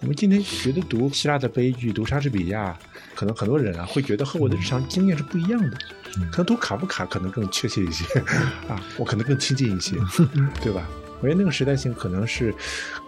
[0.00, 2.74] 我们今天学的读希腊的悲剧，读莎士比亚，
[3.14, 5.76] 可能很多人啊会觉得和我的日常经验是不一样的。
[6.32, 8.04] 可能读卡夫卡可能更确切一些
[8.68, 9.96] 啊，我可能更亲近一些，
[10.62, 10.88] 对吧？
[11.20, 12.54] 我觉得那个时代性可能是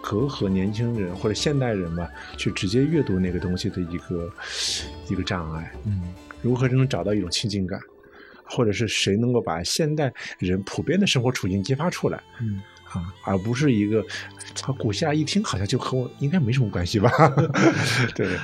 [0.01, 2.07] 隔阂年轻人或者现代人吧，
[2.37, 4.31] 去直接阅读那个东西的一个
[5.09, 5.71] 一个障碍。
[5.85, 7.79] 嗯，如何能找到一种亲近感，
[8.45, 12.21] 或者是谁能够把现代人普遍的生活处境激发出来？
[12.41, 12.61] 嗯
[12.93, 14.05] 啊，而不是一个，
[14.55, 17.09] 他，古希腊一听好像就和我应该没什么关系吧？
[18.15, 18.37] 对对。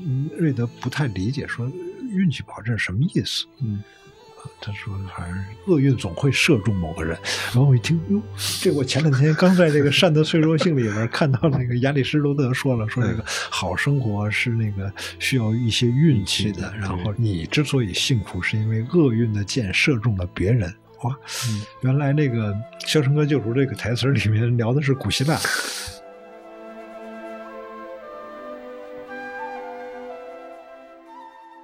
[0.00, 1.70] 嗯，瑞德不太理解说
[2.10, 3.44] 运气保证什么意思。
[3.60, 3.82] 嗯，
[4.60, 7.18] 他说好像厄运总会射中某个人。
[7.46, 8.20] 然后我一听，哟，
[8.60, 16.72] 这我前两天刚在这个《善的脆弱性》里边看到那个亚里士多德说了，说这个好生活是那个需要一些运气的。
[16.76, 20.72] 然后你之所以幸福，是因为厄运的箭射中了别人。
[21.02, 21.16] 哇，
[21.82, 22.52] 原来那个
[22.84, 25.38] 《肖申克救赎》这个台词里面聊的是古希腊。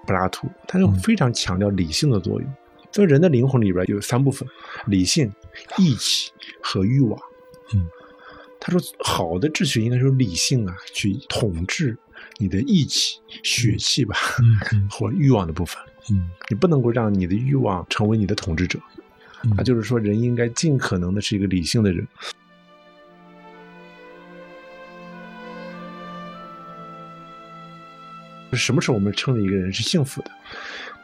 [0.07, 2.55] 柏拉图，他就非常强调理性的作用。
[2.95, 4.49] 在人的灵魂里边有三部分：
[4.87, 5.29] 理性、
[5.79, 6.31] 义气
[6.63, 7.21] 和欲望。
[7.75, 7.89] 嗯，
[8.61, 11.99] 他说，好的秩序应该说理性啊，去统治
[12.39, 14.17] 你的义气、血气吧，
[14.73, 15.77] 嗯或欲望的部分。
[16.13, 18.79] 嗯，你不能够让你的欲望成为你的统治者。
[19.59, 22.07] 啊，就是说，人应该尽可能的是一个理性的人。
[28.53, 30.31] 什么时候我们称一个人是幸福的？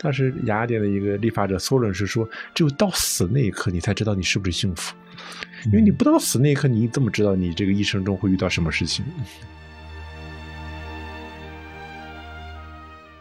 [0.02, 4.94] 当时雅典的一个立法者梭伦是说，只有到死那一刻，你才知道你是不是幸福。
[5.66, 9.04] 因为你不到死那一刻，你怎么知道你这个一生中会遇到什么事情？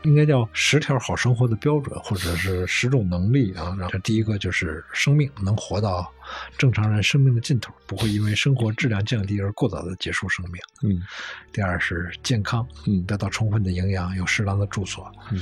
[0.03, 3.75] 应该叫十条好生活的标准，或者是十种能力啊。
[3.77, 6.09] 然后第一个就是生命能活到
[6.57, 10.61] 正常人生命的尽头，不会因为生活质量降低而过早的结束生命。
[10.83, 11.03] 嗯。
[11.51, 15.11] 第二是健康，嗯，得到充分的营养，有适当的住所。
[15.33, 15.41] 嗯。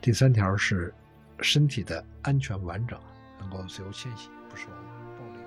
[0.00, 0.94] 第三条是
[1.40, 2.98] 身体的安全完整，
[3.38, 5.40] 能够自由迁徙，不受暴力。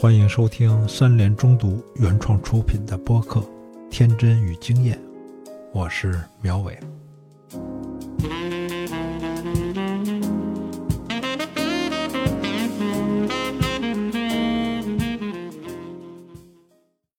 [0.00, 3.40] 欢迎收听三联中读原创出品的播客
[3.90, 4.96] 《天真与经验》，
[5.72, 6.76] 我是苗伟。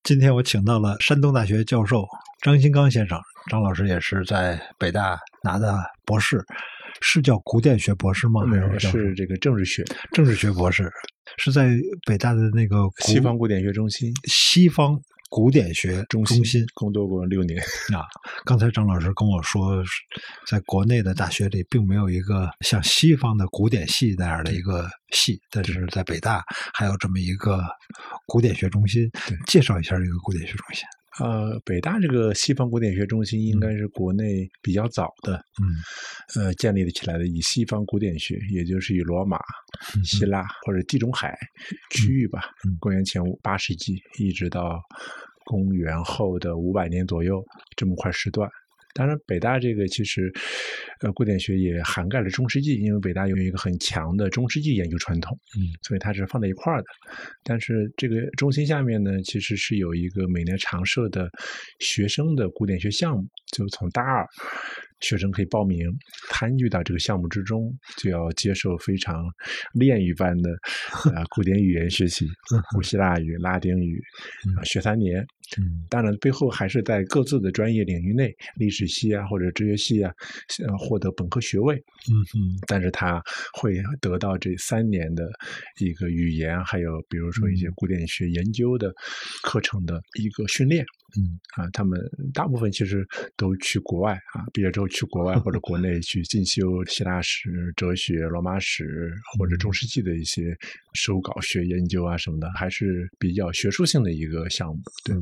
[0.04, 2.06] 今天我请到了山东大学教授
[2.42, 3.18] 张新刚先生，
[3.50, 5.74] 张老师也是在北大拿的
[6.04, 6.44] 博士，
[7.00, 8.44] 是叫古典学博士吗？
[8.44, 9.82] 没有是这个政治学，
[10.12, 10.92] 政治学博士。
[11.38, 11.70] 是在
[12.06, 15.00] 北大的那个西方古典学中心，西方
[15.32, 17.58] 古典学中心工作过六年
[17.96, 18.04] 啊。
[18.44, 19.82] 刚才张老师跟我说，
[20.46, 26.44] 在国内的大学里并没有一个像西方的古典系那样的一个系，但是在北大
[26.74, 27.64] 还有这么一个
[28.26, 29.10] 古典学中心。
[29.46, 30.84] 介绍一下这个古典学中心。
[31.20, 35.36] 呃，北大这个西方古典学中心应该是国内比较早的，
[36.36, 39.38] 嗯，呃，建立起来的以西方古典学，也就是以罗马、
[40.04, 41.36] 希腊或者地中海
[41.90, 42.40] 区域吧，
[42.80, 44.80] 公元前八世纪一直到
[45.44, 47.44] 公元后的五百年左右
[47.76, 48.48] 这么块时段。
[48.94, 50.32] 当然，北大这个其实，
[51.00, 56.86] 呃，古典学也涵盖了中世纪，因为北大有一个很强的中世纪研究传统，嗯，所以它是放在一块儿的。
[57.42, 61.28] 但是这个中心下面呢，其实是有一个每年常设的
[61.80, 64.26] 学生的古典学项目，就从大二
[65.02, 65.86] 学生可以报名
[66.30, 69.22] 参与到这个项目之中，就要接受非常
[69.74, 70.50] 炼狱般的
[71.14, 72.26] 啊古典语言学习，
[72.74, 74.00] 古希腊语、拉丁语，
[74.56, 75.26] 啊学三年。
[75.58, 80.10] 嗯，当然背后还是在各自的专业领域内，历史系啊或者哲学系啊，
[80.66, 81.76] 呃获得本科学位。
[81.76, 83.22] 嗯嗯，但是他
[83.52, 85.28] 会得到这三年的
[85.78, 88.94] 一个语言，还有比如说一些古典学研究的
[89.42, 90.86] 课程的一个训练。
[91.16, 92.00] 嗯啊，他们
[92.32, 93.06] 大部分其实
[93.36, 100.56] 都去国外啊，毕业之后去国外或者国内去进修希腊史、哲学、罗马史或者中世纪的一些
[100.94, 104.80] 手稿学研究啊什么的，还是比较学术性的一个项目。
[105.04, 105.16] 对，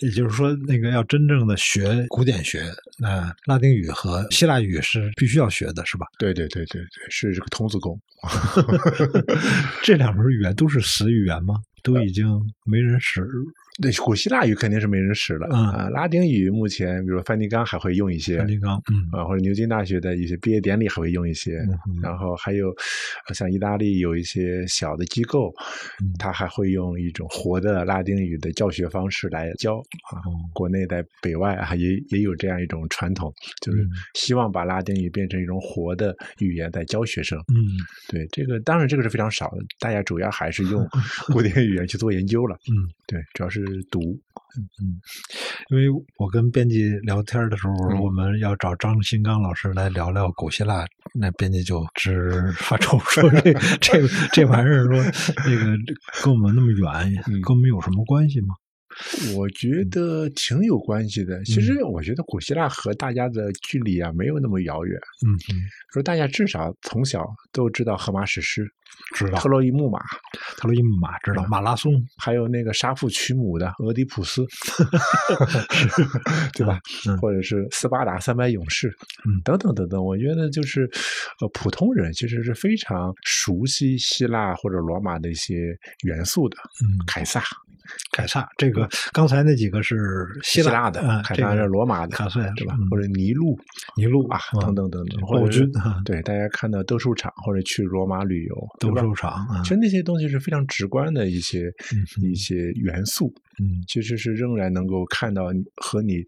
[0.00, 2.64] 也就是说，那个要真正的学古典学，
[2.98, 6.06] 那拉丁语和希腊语是必须要学的，是吧？
[6.18, 7.98] 对对对对对，是这个童子功。
[9.82, 11.54] 这两门语言都是死语言吗？
[11.82, 12.26] 都已经
[12.64, 13.26] 没人使。
[13.80, 15.88] 对，古希腊语肯定是没人使了嗯啊。
[15.88, 21.56] 拉丁语目前，比如梵蒂冈还会用一些梵蒂冈，嗯啊，或者牛津大学的一些毕业典礼还会用一些。
[21.88, 22.68] 嗯然后还有
[23.28, 25.50] 呃像意大利有一些小的机构，
[26.02, 30.18] 嗯他还会用一种活的拉丁语的教学方式来教啊。
[30.26, 37.38] 哦国内在北外啊也也有这样一种传统，就是嗯希望把拉丁语变成一种活的语言在教学生。
[37.48, 37.56] 嗯
[38.10, 40.86] 对，这个当然这个是非常少的，大家主要还是用
[41.32, 42.56] 古典语言去做研究了。
[42.70, 44.00] 嗯对，主要是读。
[44.56, 44.98] 嗯，
[45.70, 50.84] 因为我跟编辑聊天的时候，嗯我们要找张新刚老师来聊聊古希腊，
[51.14, 54.96] 那编辑就直 发愁说这这这玩意儿说
[55.46, 55.76] 那个
[56.24, 58.54] 跟我们那么远，嗯跟我们有什么关系吗？
[59.36, 61.42] 我觉得挺有关系的。
[61.44, 65.62] 其实我觉得古希腊和大家的距离啊没有那么遥远，嗯嗯，
[65.92, 68.68] 说大家至少从小都知道荷马史诗、
[69.14, 69.98] 知道特洛伊木马，
[70.56, 74.46] 特洛伊木马知道嗯马拉松，还有那个杀父娶母的俄狄浦斯，
[76.54, 76.78] 对吧？
[77.08, 78.88] 嗯或者是斯巴达三百勇士，
[79.26, 80.04] 嗯等等等等。
[80.04, 80.88] 我觉得就是，
[81.40, 86.56] 呃，普通人其实是非常熟悉希腊或者罗马的一些元素的。
[86.82, 87.42] 嗯，凯撒，
[88.12, 89.96] 凯撒这个刚才那几个是
[90.42, 92.74] 希腊腊的，嗯，凯撒这是罗马的，凯撒对吧？
[92.78, 93.58] 嗯或者尼禄
[93.96, 95.66] 尼禄啊，嗯等等等等，或暴者
[96.04, 106.24] 对，大家看到斗兽场或者去罗马旅游，斗兽场啊其，实那些东西是非常直观的一些、嗯一些元素，嗯其实是仍然能够看到和你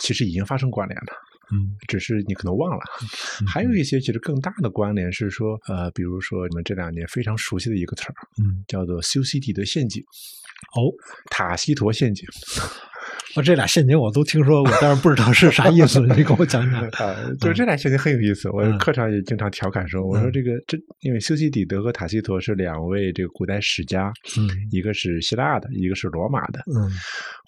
[0.00, 1.12] 其实已经发生关联了。
[1.52, 2.82] 嗯只是你可能忘了，
[3.40, 10.02] 嗯还有一些其实更大的关联是说，呃，比如说你们这两年非常熟悉的一个词儿，嗯叫做修昔底德陷阱、
[10.74, 10.90] 哦。
[11.30, 12.26] 塔西佗陷阱。
[13.34, 16.82] 我这俩陷阱我都听说过，但是不知道是啥意思， 你给我讲讲。
[16.90, 18.48] 啊，就是这俩陷阱很有意思。
[18.50, 26.60] 我嗯课上也经常调侃说，我说嗯这个这，因为修昔底德和塔西佗是两位这个古代史家，嗯一个是希腊的，一个是罗马的。
[26.74, 26.88] 嗯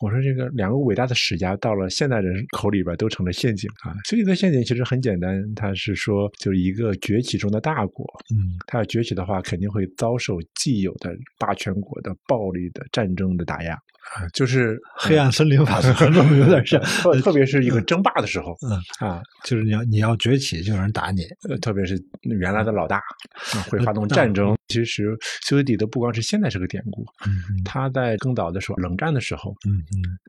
[0.00, 3.92] 我说这个两个伟大的史家到了现代人口里边都成了陷阱啊。
[4.04, 8.04] 修昔底德陷阱其实很简单，它是说就是一个崛起中的大国，
[8.34, 15.88] 嗯它要崛起的话，肯定会遭受既有的霸权国的暴力的战争的打压啊，就是 黑暗森林法则
[16.36, 16.80] 有点像。
[17.02, 21.22] 特特别是一个争霸的时候嗯，啊，就是你要你要崛起，就有人打你。
[21.48, 24.56] 呃，特别是原来的老大啊会发动战争。
[24.68, 25.16] 其实
[25.46, 29.54] 修昔底德不光是现在是个典故，嗯他在更早的时候，冷战的时候，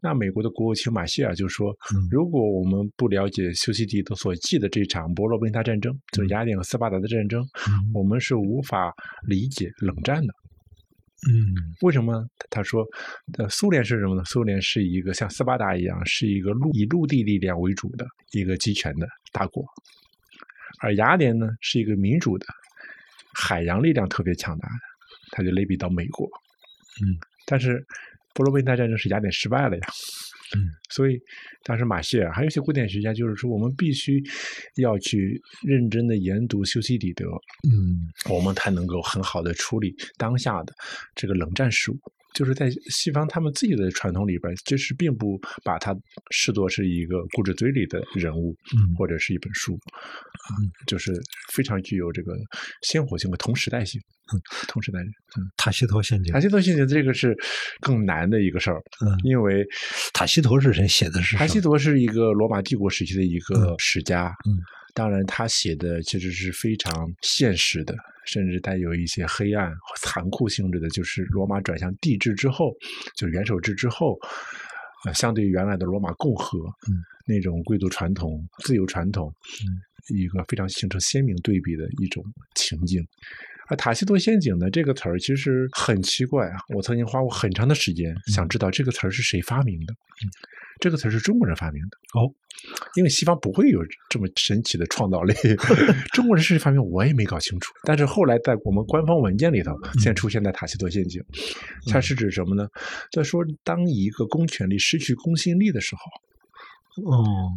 [0.02, 8.94] 那美国的国务卿马歇尔就说，嗯如果我们不了解修昔底德所记的这场伯罗奔尼撒战争，就是雅典和斯巴达的战争，嗯我们是无法
[9.28, 10.34] 理解冷战的。
[11.30, 11.52] 嗯
[11.82, 12.26] 为什么？
[12.50, 12.88] 他说，
[13.38, 14.24] 呃，苏联是什么呢？
[14.24, 19.66] 苏联是一个像斯巴达一样，是一个陆以陆地力量为主的一个集权的大国，
[20.80, 22.46] 而雅典呢是一个民主的，
[23.34, 24.76] 海洋力量特别强大的，
[25.32, 26.26] 他就类比到美国。
[27.02, 27.86] 嗯，但是
[28.39, 29.88] 波罗奔尼撒战争是雅典失败了呀。
[30.56, 31.19] 嗯，所以
[31.62, 34.24] 当时马歇尔还有一些古典学家就是说，我们必须
[34.77, 37.25] 要去认真的研读修昔底德，
[37.69, 40.74] 嗯我们才能够很好的处理当下的
[41.13, 42.00] 这个冷战事务。
[42.39, 45.94] 就是在西方他们自己的传统里边，其实并不把它
[46.31, 50.56] 视作是一个骨质堆里的人物，嗯或者是一本书，啊，
[50.88, 51.12] 就是
[51.51, 52.31] 非常具有这个
[52.83, 54.00] 鲜活性和同时代性，
[54.33, 54.39] 嗯，
[54.69, 56.39] 同时代人，嗯，塔西佗陷阱塔。
[56.39, 57.36] 西佗陷阱这个是
[57.81, 59.65] 更难的一个事儿，嗯，因为
[60.13, 61.36] 塔西佗是谁写的是？
[61.36, 64.55] 塔西佗是一个罗马帝国时期的一个史家，嗯
[64.93, 72.74] 当然他写的其实是非常现实的，甚至带有一些黑暗、残酷性质的，就是罗马转向帝制之后，
[73.15, 74.17] 就是元首制之后，
[75.05, 82.24] 呃，相对于原来的罗马共和，嗯，那种贵族传统、自由传统，嗯，一个非常形成鲜明对比的一种
[82.55, 83.05] 情境。
[83.70, 86.58] 而塔西佗陷阱呢，这个词儿其实很奇怪啊！
[86.76, 89.94] 我曾经花过很长的时间想知道这个词儿是谁发明的。
[90.80, 92.32] 这个词儿是中国人发明的哦，
[92.96, 95.34] 因为西方不会有这么神奇的创造力。
[96.14, 97.74] 中国人是谁发明，我也没搞清楚。
[97.84, 101.22] 但是后来在我们官方文件里头，现在出现在塔西佗陷阱，
[101.92, 102.66] 它是指什么呢？
[103.12, 107.50] 在说当一个公权力失去公信力的时候，哦，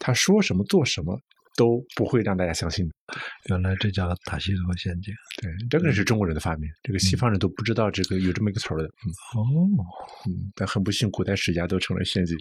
[0.00, 1.16] 他说什么做什么
[1.58, 2.88] 都不会让大家相信。
[3.48, 5.12] 原来这叫塔西佗陷阱。
[5.42, 8.84] 对，这个是中国人的发明，这个西方人都不知道这个有这么一个词儿的。
[8.84, 9.42] 嗯哦，
[10.28, 12.36] 嗯，但很不幸，古代史家都成了陷阱。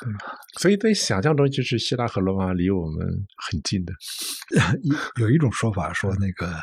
[0.58, 3.06] 所以在想象中，就是希腊和罗马离我们
[3.50, 3.92] 很近的。
[5.20, 6.58] 有一种说法说那个。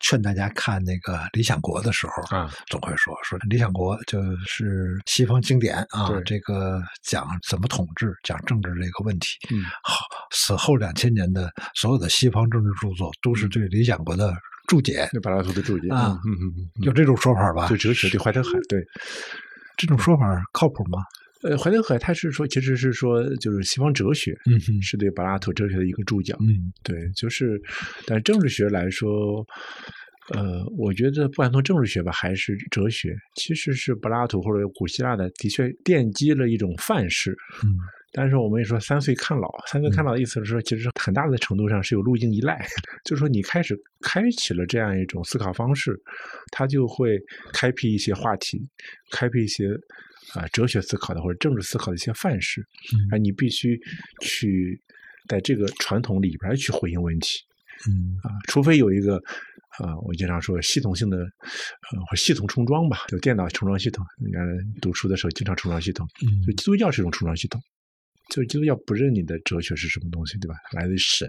[0.00, 9.36] 劝大家看那个《理想国》的时候啊，总会说说《理想国》就是西方经典啊，这个讲怎么统治、讲政治这个问题。
[9.50, 14.34] 嗯好，此后两千年的所有的西方政治著作都是对《理想国》的
[14.66, 17.68] 注解，柏拉图的注解啊嗯嗯嗯嗯，有这种说法吧？
[17.68, 18.82] 对哲学，对怀特海，对。
[19.76, 20.98] 这种说法靠谱吗？
[21.42, 26.36] 呃，怀特海他是说，其实是说，就是西方哲学，嗯哼是对柏拉图哲学的一个注脚。
[26.40, 27.60] 嗯对，就是，
[28.06, 29.46] 但政治学来说，
[30.34, 37.36] 呃，我觉得不管从政治学吧，还是哲学，其实是柏拉图或者古希腊的，的确奠基了一种范式。
[37.64, 37.76] 嗯
[38.10, 42.66] 但是我们也说三岁看老，三岁看老的意思是说，其实很大的程度上是有路径依赖，
[43.04, 45.94] 就是说你开始开启了这样一种思考方式，
[46.50, 47.18] 它就会
[47.52, 48.66] 开辟一些话题，
[49.12, 49.68] 开辟一些
[50.34, 52.60] 啊、哲学思考的或者政治思考的一些范式，
[52.94, 53.80] 嗯而你必须
[54.20, 54.80] 去
[55.28, 57.38] 在这个传统里边去回应问题
[57.86, 59.22] 嗯啊，除非有一个。
[59.78, 64.04] 啊，我经常说系统性的，呃，或系统重装吧，就电脑重装系统。
[64.32, 66.04] 原来读书的时候经常重装系统，
[66.44, 67.60] 就嗯基督教是一种重装系统，
[68.28, 70.56] 就是基督教不认你的哲学是什么东西，对吧？
[70.72, 71.28] 来自于神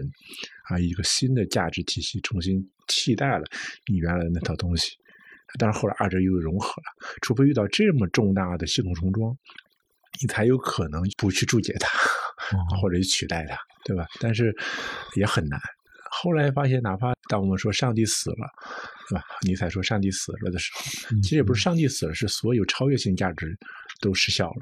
[0.68, 3.44] 啊，一个新的价值体系重新替代了
[3.86, 4.96] 你原来的那套东西。
[5.58, 9.36] 但是后来二者又融合了，除非遇到这么重大的系统重装，
[10.20, 11.88] 你才有可能不去注解它，
[12.56, 14.06] 哦或者去取代它，对吧？
[14.20, 14.54] 但是
[15.16, 15.60] 也很难。
[16.12, 18.46] 后来发现，哪怕当我们说上帝死了，
[19.08, 19.24] 对吧？
[19.46, 23.56] 尼采说上帝死了的时候，嗯其实也不是上帝死了，是所有超越性价值
[24.00, 24.60] 都失效了。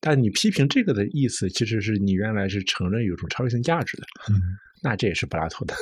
[0.00, 4.34] 但你批评这个的意思，其实是你原来是承认有种超越性价值的，嗯
[4.82, 5.74] 那这也是柏拉图的。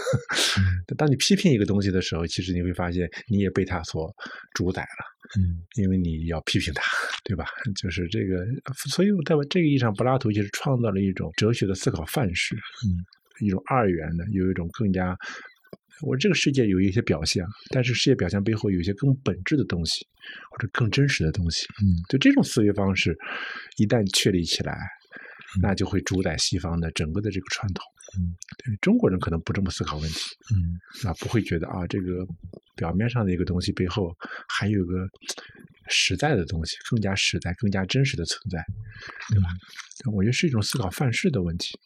[0.58, 0.62] 嗯
[0.98, 4.14] 当你批评一个东西的时候，其实你会发现你也被他所
[4.54, 5.04] 主宰了，
[5.38, 6.82] 嗯因为你要批评他，
[7.24, 7.46] 对吧？
[7.80, 8.44] 就是这个，
[8.90, 15.16] 所以在这个意义上，柏拉图其实创造了一种哲学的思考范式，嗯，一种二元的，有一种更加。
[16.02, 20.06] 我这个世界有一些表象，但是世界表象背后有一些更本质的东西，
[20.50, 21.66] 或者更真实的东西。
[21.82, 23.16] 嗯就这种思维方式，
[23.76, 27.84] 一旦确立起来，嗯那就会主宰西方的整个的这个传统。
[28.16, 30.20] 嗯，对中国人可能不这么思考问题
[30.54, 32.26] 嗯啊，不会觉得啊，这个
[32.76, 34.14] 表面上的一个东西背后
[34.48, 35.06] 还有个
[35.88, 38.64] 实在的东西，更加实在、更加真实的存在，
[39.30, 39.48] 对吧？
[40.12, 41.78] 我觉得是一种思考范式的问题。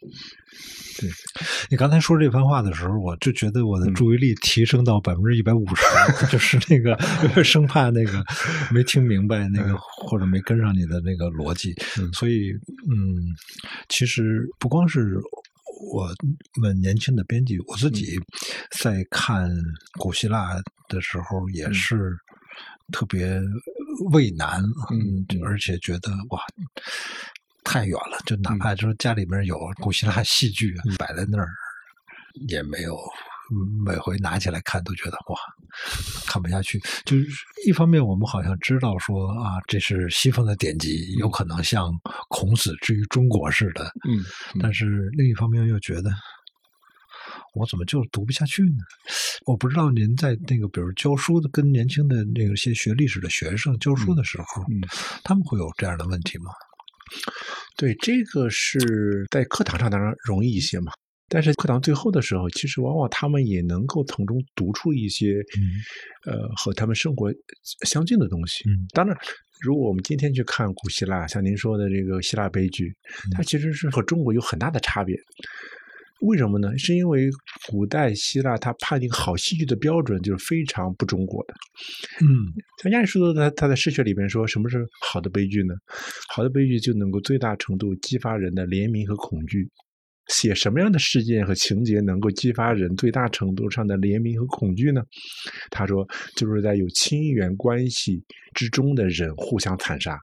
[1.00, 1.10] 对，
[1.68, 5.82] 你刚才说这番话的时候，我就觉得我的嗯注意力提升到百分之一百五十，
[6.30, 6.96] 就是那个
[7.42, 8.24] 生怕那个
[8.72, 13.34] 没听明白那个或者没跟上你的那个逻辑，嗯所以嗯，
[13.88, 15.18] 其实不光是
[15.92, 16.08] 我
[16.60, 18.18] 们年轻的编辑，我自己
[18.78, 19.50] 在看
[19.98, 22.12] 古希腊的时候也嗯是
[22.92, 23.40] 特别
[24.12, 26.40] 畏难，嗯嗯而且觉得哇。
[27.66, 31.48] 太远了，就哪嗯怕就是家里面有古希腊戏剧摆在那儿，
[32.46, 32.94] 也没有。
[33.50, 35.36] 嗯每回拿起来看都觉得哇，
[36.26, 36.80] 看不下去。
[37.04, 37.26] 就是
[37.66, 41.92] 一方面，我们好像知道说啊，这是西方的典籍，有可能像
[42.28, 44.24] 孔子之于中国似的，嗯，
[44.60, 46.10] 但是另一方面又觉得，
[47.54, 48.78] 我怎么就读不下去呢？
[49.46, 54.80] 我不知道您在那个，比如教书的跟年轻的那个些学历史的学生教书的时候，嗯
[55.22, 56.50] 他们会有这样的问题吗？
[57.76, 60.92] 对，这个是在课堂上当然容易一些嘛，
[61.34, 65.34] 但是课堂最后的时候，其实往往他们也能够从中读出一些，
[66.26, 67.28] 呃，和他们生活
[67.84, 68.62] 相近的东西。
[68.70, 69.16] 嗯当然，
[69.60, 72.94] 如果我们今天去看古希腊，像您说的这个希腊悲剧，
[73.32, 75.16] 它其实是和中国有很大的差别。
[76.20, 76.78] 为什么呢？
[76.78, 77.28] 是因为
[77.68, 81.54] 古代希腊它判定好戏剧的标准就是非常不中国的。
[82.22, 82.28] 嗯
[82.80, 85.74] 像亚里士多德他在诗学里边说，什么是好的悲剧呢？
[86.28, 89.68] 好的悲剧就能够最大程度激发人的怜悯和恐惧。
[90.28, 95.02] 写什么样的事件和情节能够激发人最大程度上的怜悯和恐惧呢？
[95.70, 100.18] 他说，就是在有亲缘关系之中的人互相残杀，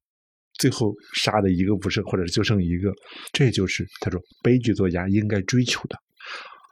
[0.58, 2.92] 最后杀的一个不剩，或者就剩一个，
[3.32, 5.98] 这就是他说悲剧作家应该追求的。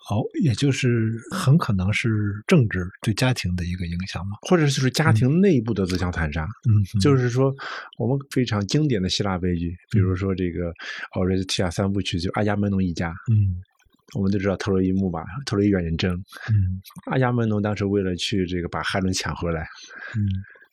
[0.09, 2.09] 哦，也就是很可能是
[2.47, 4.37] 政治对家庭的一个影响嘛。
[4.41, 7.53] 或者就是家庭内部的自相残杀，嗯，就是说，
[7.97, 10.73] 我们非常经典的希腊悲剧，比如说这个
[11.11, 13.13] 奥瑞斯提亚三部曲，就阿伽门农一家。
[13.31, 13.61] 嗯
[14.15, 16.11] 我们都知道特洛伊木马、特洛伊远人征，
[16.49, 19.67] 嗯阿伽门农当时为了去这个把海伦抢回来，
[20.15, 20.25] 嗯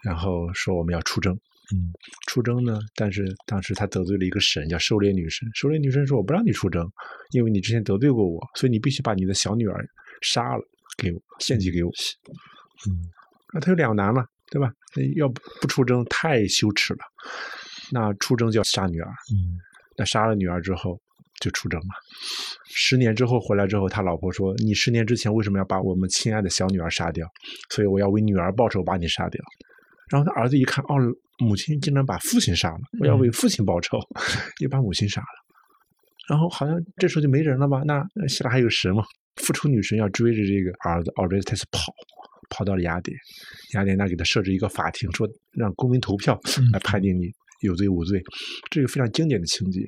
[0.03, 1.39] 然后说我们要出征。
[1.75, 1.91] 嗯
[2.29, 5.49] 出征呢，但是当时他得罪了一个神，叫狩猎女神。
[5.55, 6.89] 狩猎女神说：“我不让你出征，
[7.33, 9.85] 因为你之前得罪过我，所以你必须把你的小女儿
[10.23, 10.63] 杀了，
[10.97, 11.91] 给我献祭给我。”
[12.89, 13.03] 嗯
[13.55, 14.71] 那他有两难嘛，对吧？
[15.17, 17.01] 要不不出征太羞耻了，
[17.91, 19.09] 那出征就要杀女儿。
[19.33, 19.59] 嗯
[19.97, 21.01] 那杀了女儿之后
[21.41, 21.87] 就出征了。
[22.67, 27.27] 十年之后回来之后，他老婆说：“你十年之前为什么要把我们亲爱的小女儿杀掉？
[27.71, 29.43] 所以我要为女儿报仇，把你杀掉。”
[30.11, 30.95] 然后他儿子一看，哦，
[31.39, 33.99] 母亲竟然把父亲杀了，我要为父亲报仇，
[34.61, 35.27] 也把母亲杀了。
[36.29, 37.83] 然后好像这时候就没人了吧？
[37.85, 39.05] 那希腊还有神嘛？
[39.37, 41.93] 复仇女神要追着这个儿子奥瑞斯特斯跑，
[42.49, 43.17] 跑到了雅典，
[43.75, 48.21] 雅典娜给他设置一个法庭，说让公民投票嗯来判定你有罪无罪，
[48.71, 49.81] 这个非常经典的情节，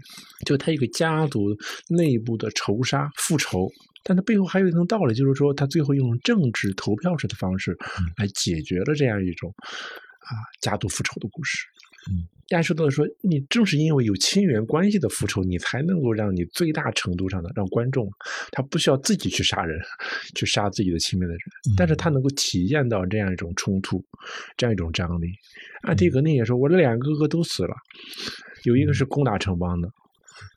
[0.46, 1.48] 就他一个家族
[1.88, 3.66] 内部的仇杀复仇。
[4.04, 7.76] 但他背后还有一层道理，就是说，他最后用政治投票式的方式
[8.16, 9.52] 来解决了这样一种
[10.20, 11.66] 啊家族复仇的故事。
[12.10, 18.08] 嗯，亚里士多德说，你正是因为有亲缘关系的复仇，你才能够让你最大程度上的让观众
[18.52, 19.78] 他不需要自己去杀人，
[20.34, 21.40] 去杀自己的亲密的人，
[21.76, 24.02] 但是他能够体验到这样一种冲突，
[24.56, 25.26] 这样一种张力。
[25.82, 27.74] 安提格内也说，我的两个哥哥都死了，
[28.64, 29.90] 有一个是攻打城邦的。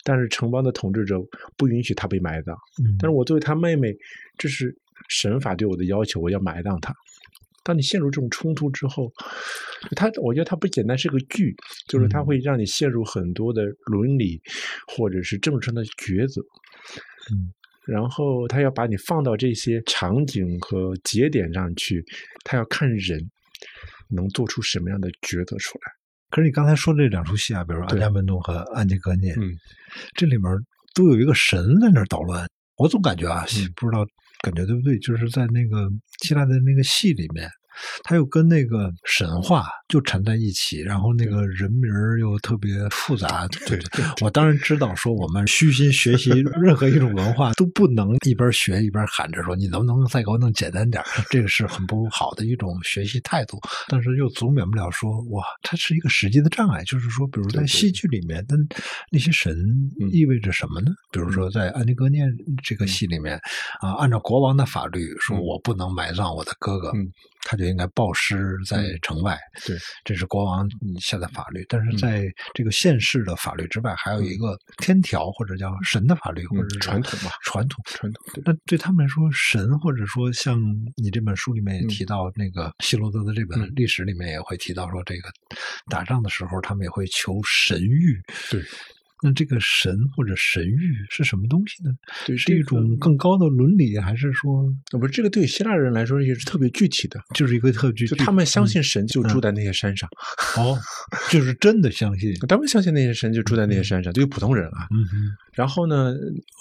[0.04, 1.20] 但是城邦的统治者
[1.58, 3.92] 不允许他被埋葬，嗯但是我作为他妹妹，
[4.38, 4.76] 这是
[5.10, 6.94] 神法对我的要求，我要埋葬他。
[7.64, 9.12] 当你陷入这种冲突之后，
[9.96, 11.56] 他我觉得他不简单是个剧，
[11.88, 14.42] 就是他会让你陷入很多的伦理
[14.88, 16.42] 或者是政治上的抉择。
[17.32, 17.54] 嗯，
[17.86, 22.04] 然后他要把你放到这些场景和节点上去，
[22.44, 23.20] 他要看人
[24.10, 25.92] 能做出什么样的抉择出来。
[26.32, 29.54] 可是你刚才说这两出戏啊，比如说《对阿伽门农》和《安提戈涅》，嗯，
[30.16, 30.46] 这里面
[30.96, 32.48] 都有一个神在那儿捣乱。
[32.78, 34.04] 我总感觉啊，嗯不知道
[34.42, 35.88] 感觉对不对，就是在那个
[36.24, 37.48] 希腊的那个戏里面，
[38.04, 43.48] 它又跟那个神话就缠在一起，然后那个人名儿又特别复杂。
[43.68, 46.30] 对对我当然知道，说我们虚心学习
[46.62, 53.60] 任何一种文化，都不能一边学一边喊着说你能不能再给我弄简单点儿，这个是很不好的一种学习态度。
[53.88, 58.56] 但是又总免不了说，哇，它是一个实际的障碍，就是说，比如在戏剧里面，那
[59.12, 59.54] 那些神
[60.00, 60.92] 嗯意味着什么呢？
[61.12, 62.24] 比如说在安提戈涅
[62.64, 63.36] 这个戏里面，
[63.82, 67.12] 啊，按照国王的法律，说嗯我不能埋葬我的哥哥，嗯
[67.48, 69.38] 他就应该暴尸在嗯城外。
[69.66, 70.68] 对，这是国王
[71.00, 77.84] 下的法律，但是嗯在这个现世的法律之外，还有一个天条或者叫神的法律，或嗯者是传统吧传统。
[77.86, 80.60] 传统对那对他们来说，神或者说像
[80.96, 85.30] 你这本书里面也嗯提到，那个希罗德的这本嗯历史里面也会提到说，这个
[85.90, 88.20] 打仗的时候他们也会求神谕。
[88.50, 88.62] 对，
[89.24, 91.92] 那这个神或者神域是什么东西呢？
[92.26, 98.08] 对，是一种更高的伦理，还是说呃不是这个对希腊人来说也是特别具体的，就是一个特具？
[98.08, 100.10] 就他们相信神就住嗯在那些山上，
[100.58, 100.78] 哦，
[101.30, 102.34] 就是真的相信。
[102.50, 104.12] 他们相信那些神就住在那些山上。
[104.12, 105.18] 对于普通人啊，嗯哼，
[105.54, 106.14] 然后呢，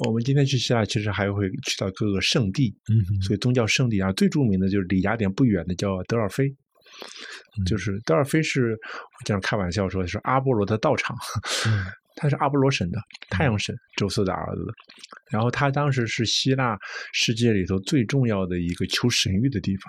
[0.06, 11.16] 我们今天去希腊其实还会去到各个圣地，嗯，所以宗教圣地啊，最著名的就是离雅典不远的叫德尔菲，嗯就是德尔菲是我经常开玩笑说是阿波罗的道场，
[11.66, 11.84] 嗯
[12.20, 12.98] 他是阿波罗神的
[13.30, 14.62] 太阳神，宙斯的儿子。
[15.30, 16.76] 然后他当时是希腊
[17.14, 19.84] 世界里头最重要的一个求神谕的地方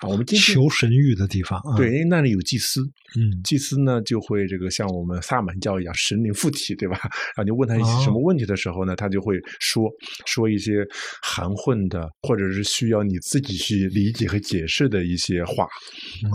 [0.00, 0.08] 啊。
[0.10, 1.76] 我们今天求神谕的地方啊。
[1.76, 2.82] 对，因为那里有祭司，
[3.16, 6.98] 嗯祭司呢就会这个像我们萨满教一样神灵附体，对吧？
[7.34, 9.88] 然后你问他一些什么问题的时候呢，他就会说
[10.26, 10.84] 说一些
[11.22, 15.64] 含混的，或者是需要你自己去理解和解释的一些话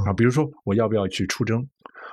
[0.07, 1.61] 啊，比如说我要不要去出征，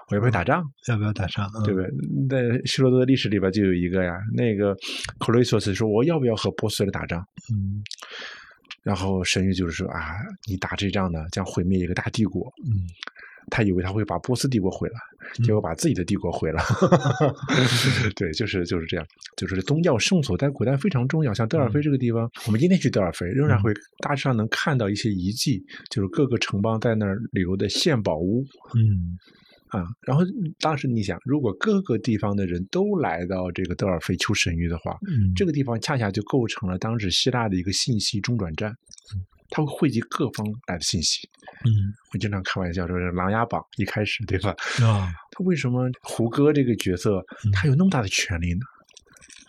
[0.09, 1.49] 我要不要打仗，要不要打仗？
[1.64, 1.88] 对不对？
[2.29, 4.75] 在希罗多的历史里边就有一个呀，那个
[5.19, 7.21] 克雷索斯说我要不要和波斯人打仗？
[7.53, 7.83] 嗯
[8.83, 12.53] 然后神谕就是说啊，你打这仗呢，将毁灭一个大帝国。
[12.67, 12.85] 嗯
[13.51, 14.95] 他以为他会把波斯帝国毁了，
[15.45, 16.62] 结果把自己的帝国毁了。
[18.17, 21.33] 对，就是就是这样，就是宗教圣所在古代非常重要。
[21.35, 28.43] 像德尔菲这个地方，我们今天去德尔菲，仍然会大致上能看到一些遗迹，就是各个城邦在那儿留的献宝屋。
[28.77, 29.19] 嗯
[29.75, 30.23] 啊，然后
[30.61, 38.73] 当时你想，如果各个地方的人都来到这个德尔菲求神谕的话，嗯，这个地方恰恰就构成了当时希腊的一个信息中转站，
[39.51, 41.29] 它会汇集各方来的信息。
[41.67, 44.51] 嗯我经常开玩笑说是《琅琊榜》一开始对吧？
[44.83, 48.61] 啊他为什么胡歌这个角色嗯他有那么大的权利呢？《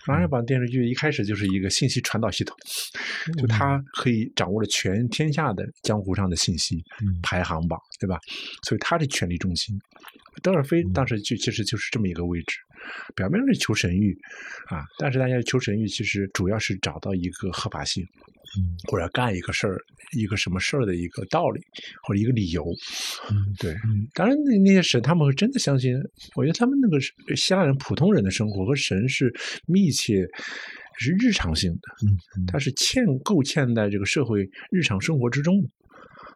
[0.07, 2.55] 琅琊榜》电视剧一开始就是一个信息传导系统，
[3.27, 3.33] 嗯。
[3.37, 7.19] 就他可以掌握了全天下的江湖上的信息嗯。
[7.23, 8.19] 排行榜，对吧？
[8.63, 9.77] 所以他的权力中心。
[10.43, 10.93] 德尔菲嗯。
[10.93, 12.57] 当时就其实就是这么一个位置，
[13.15, 14.15] 表面上是求神谕
[14.67, 18.03] 啊，但是大家求神谕其实主要是找到一个合法性，
[18.57, 19.77] 嗯或者干一个事儿，
[20.13, 21.61] 一个什么事儿的一个道理
[22.03, 22.63] 或者一个理由。
[23.29, 25.95] 嗯对，嗯当然那那些神他们会真的相信，
[26.35, 29.33] 我觉得他们那个是希腊人普通人的生活和神是
[29.67, 30.27] 密切。
[30.97, 35.67] 是日常性的，它是嵌构嵌在这个社会日常生活之中的，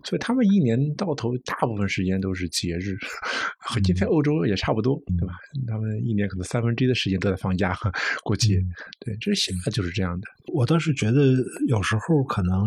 [0.03, 2.97] 所以他们一年到头大部分时间都是节日，
[3.57, 5.33] 和今天欧洲也差不多，对吧？
[5.67, 7.91] 他们一年可能三分之一的时间都在放假和
[8.23, 11.35] 过节，嗯对，这是现在就是这样的，我倒是觉得
[11.67, 12.65] 有时候可能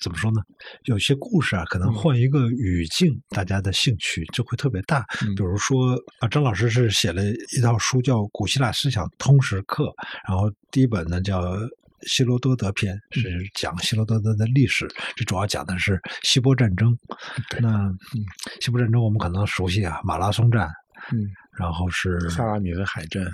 [0.00, 0.42] 怎么说呢？
[0.84, 5.04] 有些故事啊，可能嗯换一个语境，大家的兴趣就会特别大。
[5.22, 7.22] 嗯比如说啊，张老师是写了
[7.56, 9.84] 一套书叫《古希腊思想通识课》，
[10.28, 11.40] 然后第一本呢叫
[12.06, 16.96] 《希罗多德篇，是讲希罗多德的历史，这主要讲的是希波战争。
[17.60, 18.24] 那嗯，
[18.60, 20.68] 希波战争我们可能熟悉啊，马拉松战，
[21.12, 21.18] 嗯，
[21.58, 23.24] 然后是萨拉米斯海战，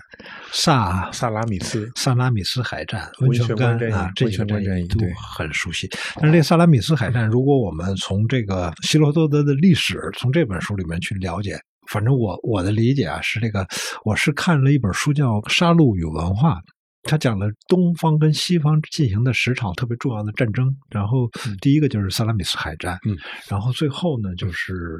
[0.52, 5.88] 萨萨拉米斯，萨拉米斯海战、温泉关啊，这几个战役都对很熟悉。
[6.16, 13.66] 但是这个萨拉米斯海战，如果我们从这个希罗多德的历史，从这本书里面去了解，反正我我的理解啊，是这个，
[14.04, 16.54] 我是看了一本书叫《杀戮与文化》。
[17.04, 23.16] 它讲了东方跟西方进行的十场特别重要的战争，然后第一个就是萨拉米斯海战，嗯，
[23.48, 24.98] 然后最后呢就是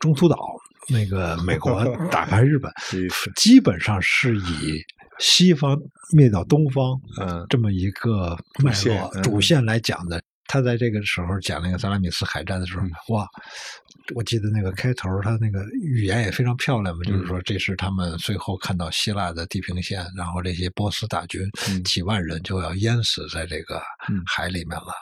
[0.00, 0.36] 中途岛
[0.88, 2.72] 那个 美国打败日本，
[3.36, 4.82] 基本上是以
[5.18, 5.78] 西方
[6.16, 10.22] 灭掉东方嗯，这么一个脉络主线来讲的。
[10.46, 12.90] 他在这个时候讲那个萨拉米斯海战的时候，嗯。
[13.08, 13.26] 哇，
[14.14, 21.82] 我记得那个开头他那个语言也非常漂亮嘛，嗯就是说这是他们最后看到希腊的地平线，然后这些波斯大军嗯。
[21.84, 24.22] 几万人就要淹死在这个嗯。
[24.26, 24.92] 海里面了。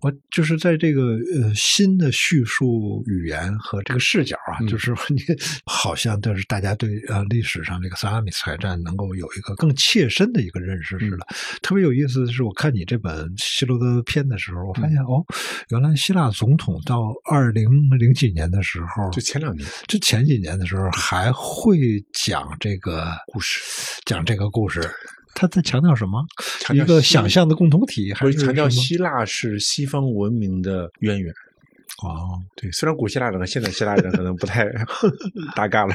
[0.00, 5.20] 我就是在这个呃新的叙述语言和这个视角啊，嗯就是你
[5.66, 11.26] 好像就是大家对呃历史上这个萨拉米斯海战能够有一个更切身的一个认识似的。
[11.62, 15.24] 特别有意思的是，我看你这本希罗德篇的时候，我发现、哦，
[15.70, 21.76] 原来希腊总统到二零零几年的时候，就前两年就前几年的时候还会
[22.12, 23.60] 讲这个故事，
[24.04, 24.80] 讲这个故事。
[25.38, 26.20] 他在强调什么？
[26.74, 31.32] 一个强调西想象的共同体，还是强调希腊是西方文明的渊源。
[32.02, 34.66] 哦，对，虽然古希腊人和现代希腊人可能不太
[35.54, 35.94] 搭嘎了，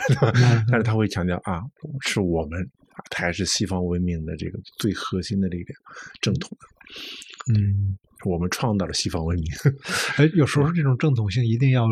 [0.70, 1.62] 但是他会强调啊，
[2.02, 2.62] 是我们，
[2.94, 5.76] 啊他还是西方文明的这个最核心的这一点，
[6.22, 7.54] 正统的。
[7.54, 9.46] 嗯，我们创造了西方文明。
[10.18, 11.88] 哎，有时候这种正统性一定要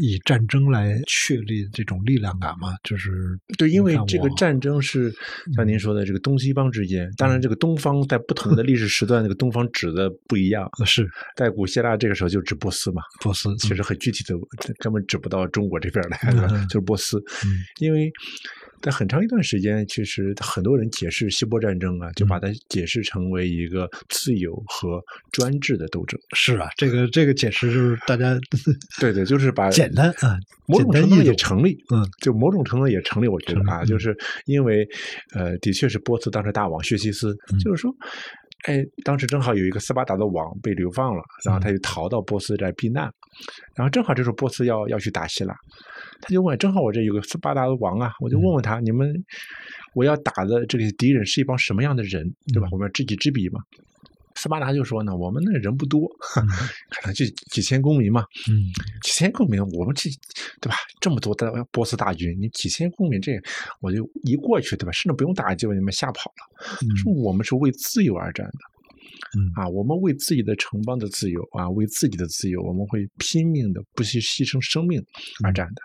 [0.00, 2.74] 以战争来确立这种力量感吗？
[2.82, 3.10] 就是
[3.58, 5.12] 对，因为这个战争是
[5.54, 10.68] 像您说的这个东西方之间，当然这个东方在不同的历史时段，那个东方指的不一样。
[10.84, 14.34] 是在古希腊这个时候就指波斯嘛，波斯，其实很具体的，
[14.78, 16.66] 根本指不到中国这边来，嗯？
[16.68, 17.48] 就是波斯，嗯
[17.80, 18.10] 因为
[18.80, 26.18] 在很长一段时间，其实很多人解释希波战争啊，就把它解释成为一个自由和专制的斗争。
[26.34, 28.38] 是啊，这个这个解释就是大家
[29.00, 34.16] 对对，就是把 简单啊，某种程度也成立，嗯，就某种程度也成立，我觉得啊，就是
[34.46, 34.88] 因为
[35.34, 37.58] 呃，的确是波斯当时大王薛西斯，嗯。
[37.58, 37.94] 就是说，
[38.64, 43.04] 哎，当时正好有一个斯巴达的王被流放了，然后他就逃到波斯这避难，
[43.74, 45.54] 然后正好这时候波斯要要去打希腊，
[46.20, 49.12] 他就问，正好我这有个斯巴达的王啊，我就问问他，你们
[49.94, 52.68] 我要打的这个敌人是一帮什么样的人，对吧？
[52.72, 53.60] 我们要知己知彼嘛。
[54.36, 56.08] 斯巴达就说呢，我们那人不多，
[56.88, 58.70] 可能就几千公民嘛，嗯
[59.02, 60.08] 几千公民，我们这
[60.60, 60.76] 对吧？
[61.00, 63.32] 这么多的波斯大军，你几千公民这，
[63.80, 64.92] 我就一过去，对吧？
[64.92, 66.78] 甚至不用打，就把你们吓跑了。
[66.82, 68.58] 嗯说我们是为自由而战的，
[69.36, 75.02] 嗯啊，我们为自己的城邦的自由啊，为自己的自由，我们会拼命的，不惜牺牲生命
[75.44, 75.82] 而战的。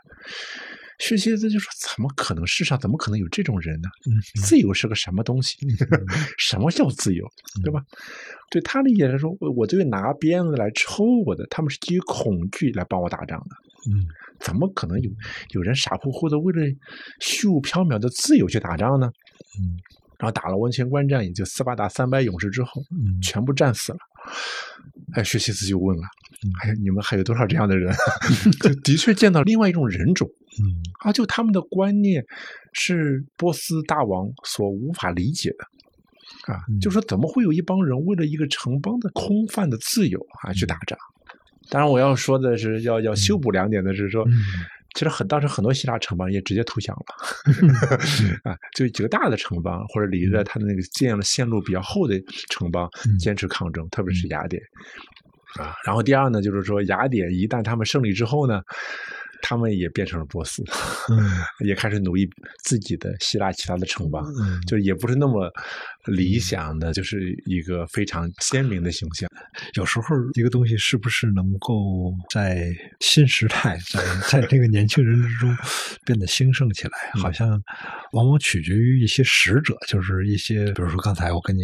[0.99, 2.47] 薛西斯就说：“怎么可能？
[2.47, 3.89] 世上怎么可能有这种人呢？
[4.07, 5.57] 嗯自由是个什么东西？
[6.39, 7.27] 什么叫自由？
[7.63, 7.81] 对吧？
[8.49, 13.55] 对他理解来说，我我这个拿鞭子来抽我的，他们是基于恐惧来帮我打仗的。
[13.91, 14.07] 嗯
[14.39, 15.11] 怎么可能有
[15.51, 16.61] 有人傻乎乎的为了
[17.19, 19.11] 虚无缥缈的自由去打仗呢？
[19.59, 19.75] 嗯
[20.19, 23.99] 然后打了温泉关战役，就斯巴达三百勇士之后，嗯全部战死了。
[25.13, 26.03] 哎，薛西斯就问了
[26.43, 27.93] 嗯：“哎，你们还有多少这样的人？”
[28.61, 30.27] 就的确见到另外一种人种
[30.59, 30.63] 嗯
[31.03, 32.25] 啊，就他们的观念
[32.73, 40.97] 是波斯大王所无法理解的啊，嗯就说怎么会有一帮人为了一个城邦的空泛的自由啊去打仗？
[41.69, 44.31] 当然，我要说的是，要要修补两点的是说，嗯
[44.95, 47.05] 其实很当时很多希腊城邦也直接投降了，
[48.49, 52.15] 啊，就几个大的城邦或者离着它的那个建了线路比较厚的
[52.49, 53.17] 城邦嗯。
[53.19, 54.61] 坚持抗争，特别是雅典，
[55.59, 58.61] 啊，然后第二呢，就是说雅典一旦他们胜利之后呢，
[59.47, 60.63] 他们也变成了波斯，
[61.11, 61.21] 嗯。
[61.63, 62.27] 也开始奴役
[62.63, 65.51] 自己的希腊其他的城邦，嗯，就也不是那么
[66.05, 69.29] 理想的，就是一个非常鲜明的形象。
[69.75, 75.55] 有时候一个东西是不是能够在新时代，在在这个年轻人之中
[76.03, 77.21] 变得兴盛起来，嗯。
[77.21, 77.61] 好像
[78.13, 81.61] 往往取决于一些使者，就是一些，比如说刚才我跟你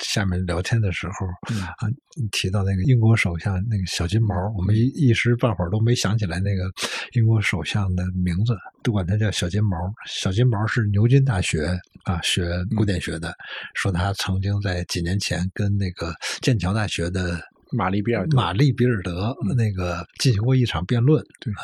[0.00, 1.62] 下面聊天的时候、嗯。
[1.62, 1.88] 啊，
[2.30, 6.70] 提到那个英国首相那个小金毛，我们一一时半会儿都没想起来那个
[7.12, 9.76] 英国首相的名字，都管他叫小金毛。
[10.06, 13.34] 小金毛是牛津大学啊学古典学的，
[13.74, 18.36] 说他曾经在几年前跟那个剑桥大学的玛丽比尔德。
[18.36, 21.24] 玛丽比尔德那个进行过一场辩论。
[21.40, 21.52] 对。
[21.54, 21.62] 啊，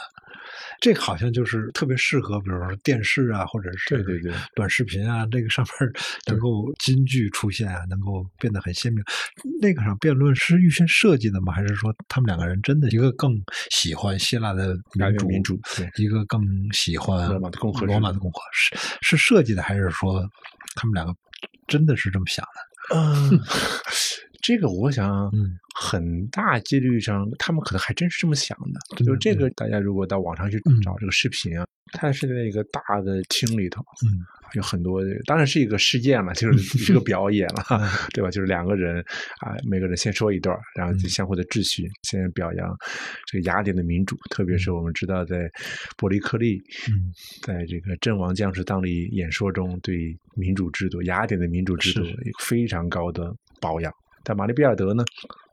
[0.80, 5.92] 这个好像就是特别适合，比如说电视啊，或者是对对对短视频啊，这个上面
[6.26, 9.02] 能够金句出现啊，能够变得很鲜明。
[9.60, 11.52] 那个上辩论是预先设计的吗？
[11.52, 13.40] 还是说他们两个人真的一个更
[13.70, 15.60] 喜欢希腊的民主，民主
[15.96, 16.42] 一个更
[16.72, 20.28] 喜欢罗马的共和罗马的共和是是设计的，还是说
[20.74, 21.14] 他们两个
[21.66, 22.96] 真的是这么想的？
[22.96, 23.40] 嗯，
[24.42, 25.58] 这个我想，嗯。
[25.80, 29.04] 很大几率上，他们可能还真是这么想的。
[29.04, 30.80] 就这个，大家如果到网上去嗯。
[30.82, 34.18] 找这个视频啊，它是在一个大的厅里头，嗯
[34.54, 37.88] 有很多，当然是一个事件了，就是是个表演了，嗯。
[38.12, 38.28] 对吧？
[38.28, 38.98] 就是两个人
[39.40, 41.10] 啊，每个人先说一段，然后就嗯。
[41.10, 42.76] 相互的秩序，先表扬
[43.30, 45.48] 这个雅典的民主，特别是我们知道在
[45.96, 47.12] 伯利克利，嗯。
[47.46, 53.92] 在这个阵亡将士葬礼演说中，对民主制度、雅典的民主制度有非常高的保养。
[54.28, 55.02] 但玛丽比尔德呢，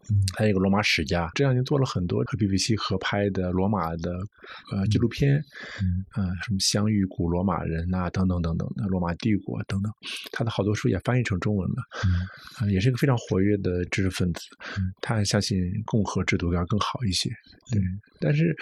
[0.10, 4.12] 嗯他有一个罗马史家，这两年做了很多和 BBC 合拍的罗马的
[4.74, 5.38] 呃纪录片，
[5.82, 9.90] 嗯呃，什么相遇古罗马人呐、等等等等的罗马帝国等等，
[10.34, 14.42] 他的好多书也翻译成中文了，嗯啊、也是一个非常活跃的知识分子
[14.78, 14.92] 嗯。
[15.02, 17.30] 他相信共和制度要更好一些，
[17.72, 17.80] 对。
[17.82, 17.86] 嗯
[18.20, 18.56] 但是，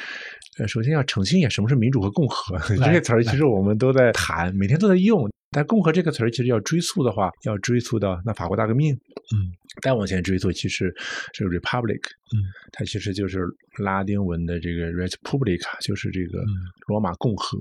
[0.57, 5.29] 呃，首先要澄清一下什么是民主和共和 这来些词儿，其实我们都在谈，每天都在用。
[5.51, 9.37] 但共和这个词儿，其实要追溯的话，要追溯到那法国大革命，嗯
[9.81, 10.93] 再往前追溯，其实
[11.31, 12.01] 这个 republic，
[12.33, 13.45] 嗯它其实就是
[13.77, 16.47] 拉丁文的这个 res publica，就是这个嗯
[16.87, 17.59] 罗马共和，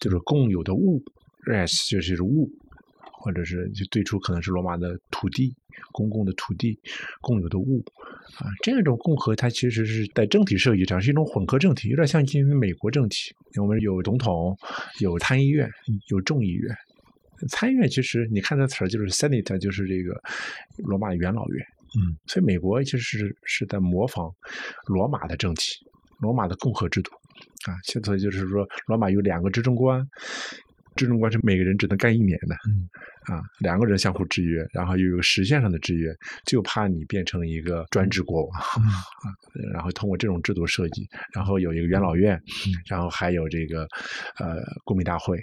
[0.00, 1.02] 就是共有的物
[1.46, 2.50] ，res 就是物，
[3.00, 5.54] 或者是就最初可能是罗马的土地，
[5.92, 6.78] 公共的土地，
[7.20, 7.84] 共有的物
[8.36, 14.56] 啊，这样一种共和，它其实是在政体设计上是一种混合政体，有点像今天美国政体，我们有总统，
[15.00, 15.70] 有参议院，
[16.08, 16.76] 有众议院。
[17.48, 20.20] 参议院其实你看这词儿就是 Senate，就是这个
[20.78, 21.66] 罗马元老院，
[21.98, 24.30] 嗯所以美国其实是是在模仿
[24.86, 25.62] 罗马的政体，
[26.20, 27.10] 罗马的共和制度
[27.66, 27.74] 啊。
[27.84, 30.04] 现在就是说，罗马有两个执政官，
[30.96, 32.88] 执政官是每个人只能干一年的嗯
[33.32, 36.12] 啊，两个人相互制约，然后又有个时限上的制约，
[36.44, 38.60] 就怕你变成一个专制国王。
[38.78, 38.84] 嗯
[39.72, 43.86] 然后通过这种制度设计，然后有一个元老院，嗯然后还有这个
[44.38, 45.38] 呃公民大会，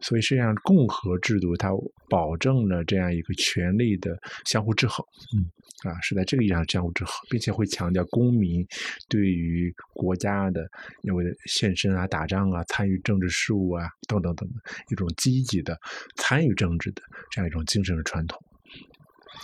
[0.00, 1.70] 所以实际上共和制度它
[2.08, 5.04] 保证了这样一个权力的相互制衡，
[5.36, 5.50] 嗯
[5.90, 8.66] 啊是在这个意义上相互制衡，并且会强调公民
[9.08, 10.68] 对于国家的
[11.02, 14.56] 因为献身啊、打仗啊、参与政治事务啊等等等等
[14.90, 15.78] 一种积极的
[16.16, 18.40] 参与政治的这样一种精神的传统。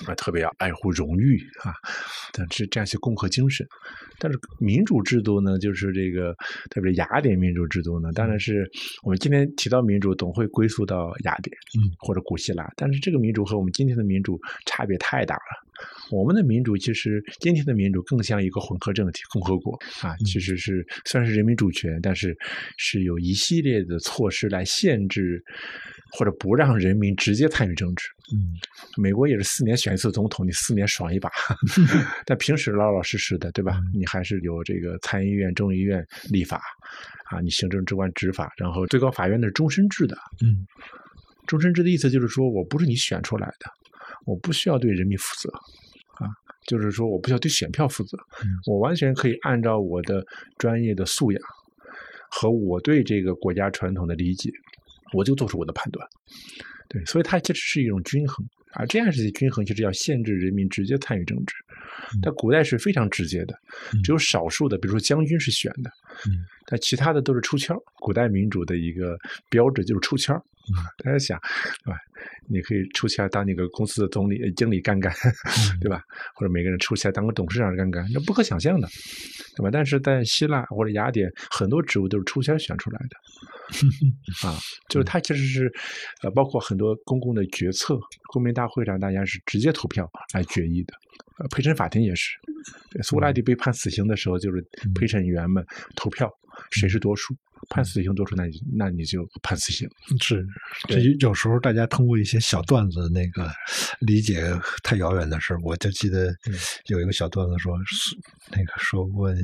[0.07, 1.75] 啊，特别要爱护荣誉啊，
[2.33, 3.67] 但是这样一些共和精神。
[4.19, 6.35] 但是民主制度呢，就是这个
[6.71, 8.71] 特别雅典民主制度呢，当然是
[9.03, 12.71] 我们今天提到民主，总会归宿到雅典，嗯，或者古希腊。
[12.77, 15.41] 但是这个民主和我们今天的民主差别太大了。
[16.13, 22.37] 我们的民主其实今天的民主更像一个混合政体共和国啊，其实是虽然是人民主权，但是
[22.77, 25.43] 是有一系列的措施来限制
[26.13, 28.09] 或者不让人民直接参与政治。
[28.35, 28.55] 嗯
[28.97, 31.31] 美国也是四年选一次总统，你四年爽一把，
[32.27, 33.81] 但平时老老实实的，对吧？
[33.95, 36.61] 你还是有这个参议院、众议院立法
[37.31, 40.17] 啊，你行政机关执法，然后最高法院的是终身制的。
[40.43, 40.67] 嗯
[41.47, 43.67] 终身制的意思就是说我不是你选出来的，
[44.27, 45.51] 我不需要对人民负责
[46.25, 46.29] 啊，
[46.67, 50.25] 就是说我不需要对选票负责，嗯我完全可以按照我的
[50.57, 51.43] 专业的素养
[52.31, 54.51] 和我对这个国家传统的理解，
[55.13, 56.07] 我就做出我的判断。
[56.89, 61.55] 对，所以它其实是一种均衡啊，这样式的均衡其实要限制人民直接参与政治。
[62.23, 63.55] 在古代是非常直接的，
[64.05, 65.91] 只有少数的，比如说将军是选的，
[66.27, 67.79] 嗯但其他的都是抽签儿。
[67.97, 69.19] 古代民主的一个
[69.51, 70.35] 标志就是抽签
[71.03, 71.39] 大家想，
[71.85, 71.99] 对吧？
[72.49, 75.13] 你可以抽签当那个公司的总理、呃经理干干，
[75.83, 76.03] 对吧？
[76.35, 78.89] 或者每个人抽签当个董事长干干，那不可想象的，
[79.57, 79.71] 对吧？
[79.73, 83.17] 但是在希腊或者雅典，很多职务都是抽签选出来的。
[84.49, 84.57] 啊，
[84.89, 85.73] 就是它其实是，
[86.23, 87.99] 呃，包括很多公共的决策，
[88.33, 90.95] 公民大会上大家是直接投票来决议的，
[91.39, 92.37] 呃，陪审法庭也是，
[93.03, 94.63] 苏格拉底被判死刑的时候，就是
[94.95, 95.65] 陪审员们
[96.03, 96.29] 投票，
[96.73, 97.33] 谁是多数，
[97.69, 99.89] 判死刑多数，那你那你就判死刑。
[100.21, 100.45] 是，
[100.89, 103.49] 这有时候大家通过一些小段子那个
[104.01, 104.43] 理解
[104.83, 108.17] 太遥远的事儿，我就记得嗯有一个小段子说，是
[108.51, 109.37] 那个说问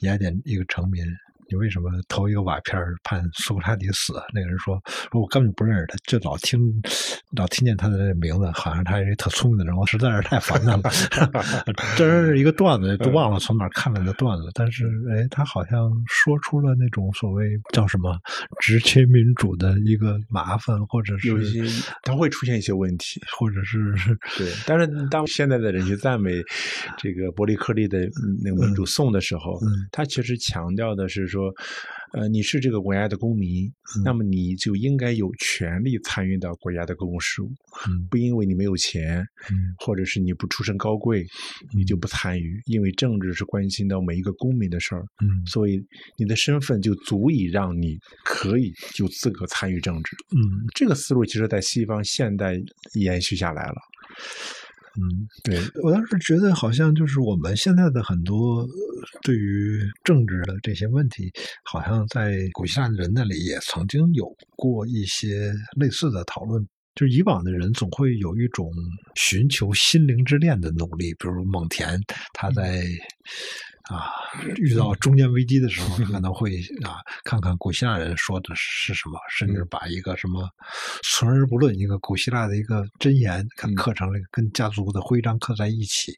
[0.00, 1.04] 雅典一个城民。
[1.52, 4.14] 你为什么投一个瓦片儿判苏格拉底死？
[4.32, 4.80] 那个人说
[5.12, 6.58] ：“说我根本不认识他，就老听
[7.36, 10.82] 老听见他的名字，好像他是一特聪明的人，我实在是太烦他了。
[11.94, 14.48] ”这是一个段子，都忘了从哪儿看来的段子。
[14.54, 18.18] 但是，哎，他好像说出了那种所谓叫什么
[18.62, 21.62] 直接民主的一个麻烦，或者是有一些
[22.02, 23.94] 他会出现一些问题，或者是
[24.38, 24.50] 对。
[24.66, 26.42] 但是当现在的人去赞美
[26.96, 31.41] 这个伯利克利的嗯那个民主颂的时候，嗯他其实强调的是说，
[32.12, 34.02] 呃，你是这个国家的公民，嗯。
[34.04, 37.48] 那么你就应该有权利参与到国家的公共事务，
[37.88, 38.06] 嗯。
[38.10, 39.74] 不因为你没有钱，嗯。
[39.78, 41.24] 或者是你不出身高贵，
[41.74, 45.46] 你就不参与，因为政治是关心到每一个公民的事儿，嗯。
[45.46, 45.82] 所以
[46.18, 50.16] 你的身份就足以让你可以有资格参与政治。
[50.36, 50.68] 嗯。
[50.74, 52.60] 这个思路其实在西方现代
[52.94, 53.76] 延续下来了。
[54.96, 58.68] 嗯，对，我当时觉得好像就是我们现在的很多呃
[59.22, 61.30] 对于政治的这些问题，
[61.64, 64.26] 好像在古希腊人那里也曾经有
[64.56, 66.66] 过一些类似的讨论。
[66.94, 68.70] 就是以往的人总会有一种
[69.14, 71.98] 寻求心灵之恋的努力，比如蒙田
[72.34, 72.84] 他在
[73.84, 74.10] 啊
[74.56, 76.50] 遇到中间危机的时候，可 能会
[76.84, 80.48] 啊看看古希腊人说的是什么，甚至把一个什么
[81.02, 86.12] 存而不论一个古希腊的一个箴言看刻成了跟家族的徽章刻在一起，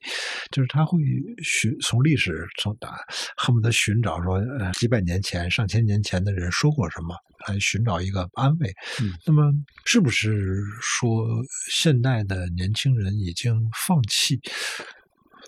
[0.50, 0.98] 就是他会
[1.42, 2.96] 寻从历史从啊
[3.36, 7.16] 恨不得寻找说呃几百年前上千年前的人说过什么，
[7.48, 8.72] 来寻找一个安慰。
[9.00, 9.50] 嗯那么
[9.86, 11.26] 是不是说
[11.70, 13.54] 现代的年轻人已经
[13.86, 14.38] 放弃？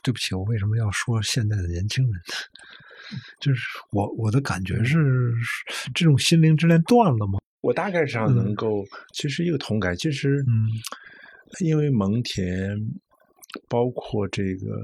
[0.06, 2.18] 对不起，我为什么要说现在的年轻人呢？
[3.40, 5.32] 就是我我的感觉是，
[5.92, 7.40] 这种心灵之恋断了吗？
[7.60, 9.96] 我大概上嗯能够，其实有同感。
[9.96, 10.70] 其实，嗯，
[11.64, 12.76] 因为蒙恬，
[13.68, 14.80] 包括这个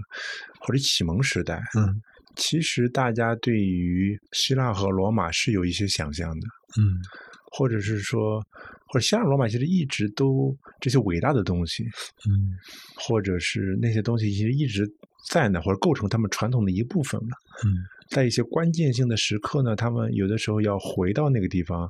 [0.59, 2.03] 或者启蒙时代，嗯
[2.35, 6.47] 其实大家对于希腊和罗马是有一些想象的，
[6.81, 6.99] 嗯
[7.53, 8.41] 或者是说，
[8.87, 11.85] 或者希腊罗马其实一直都这些伟大的东西，
[12.29, 12.57] 嗯
[12.97, 14.89] 或者是那些东西其实一直
[15.29, 17.37] 在呢，或者构成他们传统的一部分了。
[17.65, 17.77] 嗯
[18.09, 21.89] 在一些关键性的时刻呢，他们有的时候要回到那个地方，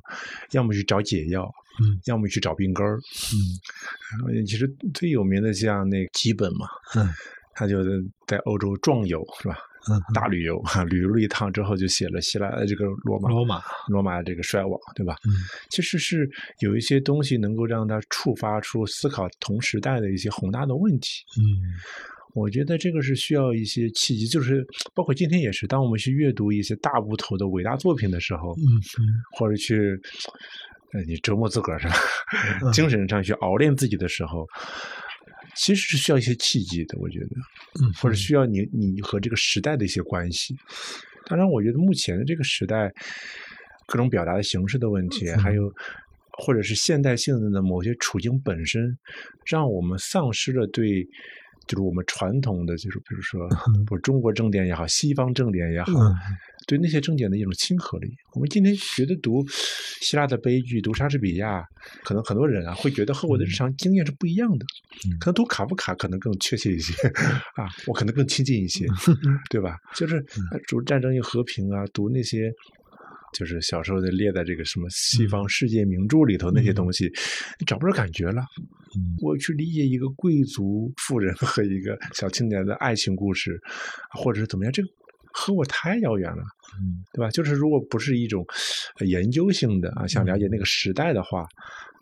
[0.51, 2.95] 要么去找解药，嗯要么去找病根儿。
[2.95, 6.65] 嗯呃其实最有名的像那个基本嘛，
[6.95, 7.09] 嗯
[7.53, 9.57] 他就是在欧洲壮游是吧？
[9.91, 15.17] 嗯，大旅游哈，旅游了一趟之后就写了希腊呃这个罗马罗马，罗马这个衰亡，对吧？
[15.27, 15.33] 嗯
[15.69, 21.25] 其实是有一些东西能够让他触发出思考同时代的一些宏大的问题。
[21.37, 21.43] 嗯
[22.33, 24.65] 我觉得这个是需要一些契机，就是
[24.95, 28.65] 包括今天也是，当我们去阅读一些大部头的伟大作品的时候，嗯
[28.99, 29.99] 嗯或者去
[30.93, 31.95] 呃你折磨自个儿是吧？
[32.63, 34.47] 嗯精神上去熬练自己的时候，
[35.55, 37.27] 其实是需要一些契机的，我觉得。
[37.81, 40.55] 嗯，或者需要你你和这个时代的一些关系。
[41.27, 42.91] 当然，我觉得目前的这个时代，
[43.85, 45.71] 各种表达的形式的问题，还有
[46.39, 48.97] 或者是现代性的某些处境本身，
[49.45, 51.07] 让我们丧失了对。
[51.67, 53.47] 就是我们传统的，就是比如说，
[53.87, 56.15] 不中国正典也好，西方正典也好，嗯
[56.65, 58.09] 对那些正典的一种亲和力。
[58.33, 59.45] 我们今天觉得读
[59.99, 61.61] 希腊的悲剧，读莎士比亚，
[62.03, 64.65] 可能很多人啊会觉得和我的日常经验是不一样的。
[65.07, 66.93] 嗯可能读卡夫卡可能更确切一些
[67.59, 68.85] 啊，我可能更亲近一些，
[69.49, 69.77] 对吧？
[69.95, 70.15] 就是
[70.51, 72.51] 呃读《战争与和平》啊，读那些。
[73.35, 77.11] 就是小时候的列在这个什么西方世界名著里头那些东西，
[77.59, 78.43] 你找不着感觉了。
[78.95, 83.59] 嗯我去理解一个贵族妇人和一个小青年的爱情故事，
[84.11, 84.89] 或者是怎么样，这个
[85.33, 86.43] 和我太遥远了。
[86.79, 87.29] 嗯对吧？
[87.29, 88.43] 就是如果不是一种
[88.99, 91.41] 呃研究性的啊，想了解那个时代的话，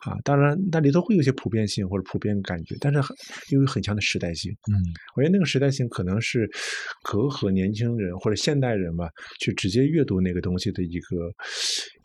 [0.06, 3.16] 啊，当然那里头会有一些普遍性或者普遍感觉，但是很
[3.50, 4.50] 又有很强的时代性。
[4.72, 4.76] 嗯
[5.16, 6.50] 我觉得那个时代性可能是
[7.04, 9.10] 隔阂年轻人或者现代人吧，
[9.42, 11.18] 去直接阅读那个东西的一个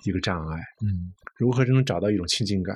[0.05, 0.61] 一个障碍。
[0.83, 2.75] 嗯如何才能找到一种亲近感？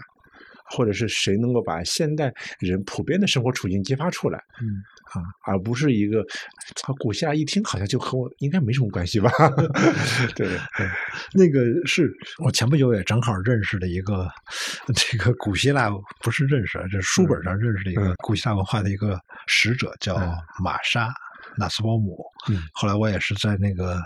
[0.70, 6.20] 或者是谁能够把现代人普遍的生活处境激发出来嗯啊，而不是一个
[6.84, 9.30] 啊，古希腊一听好像就和我应该没什么关系吧？
[10.36, 10.48] 对，
[11.34, 14.30] 那个是我前不久也正好认识了一个，
[14.94, 21.12] 这个古希腊不是认识，啊，这是书本上认识的一个嗯古希腊文化的一个使者，叫嗯玛莎。
[21.56, 24.00] 纳斯包姆，嗯后来我也是在那个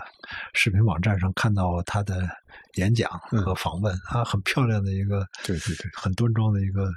[0.53, 2.27] 视频网站上看到他的
[2.75, 3.41] 演讲嗯。
[3.41, 5.89] 和访问，啊，很漂亮的一个，对对对。
[5.93, 6.89] 很端庄的一个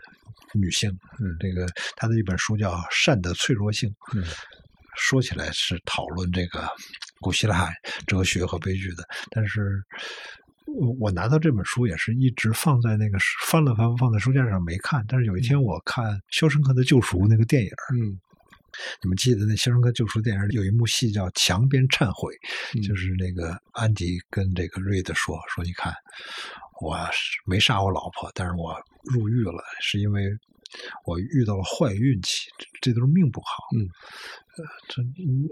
[0.55, 0.91] 女性。
[1.19, 1.37] 嗯。
[1.41, 3.89] 这个她的一本书叫《善的脆弱性》，
[4.19, 4.25] 嗯
[5.01, 6.69] 说起来是讨论这个
[7.21, 7.71] 古希腊
[8.05, 9.81] 哲学和悲剧的，但是
[10.67, 18.19] 呃我拿到这本书也是一直放在那个翻了翻放在书架上没看，但是有一天我看《肖申克的救赎》那个电影，嗯
[19.03, 22.35] 你们记得那《肖申克救赎》电影里有一幕戏叫“墙边忏悔”，
[22.75, 25.93] 嗯就是那个安迪跟这个瑞德说说，你看
[26.81, 26.97] 我
[27.45, 30.29] 没杀我老婆，但是我入狱了，是因为
[31.07, 33.47] 我遇到了坏运气，这这都是命不好。
[33.77, 33.89] 嗯，
[34.57, 35.03] 呃，这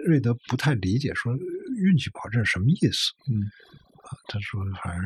[0.04, 1.34] 瑞德不太理解，说
[1.78, 3.12] 运气不好这是什么意思？
[3.32, 3.42] 嗯
[4.28, 5.04] 他说反正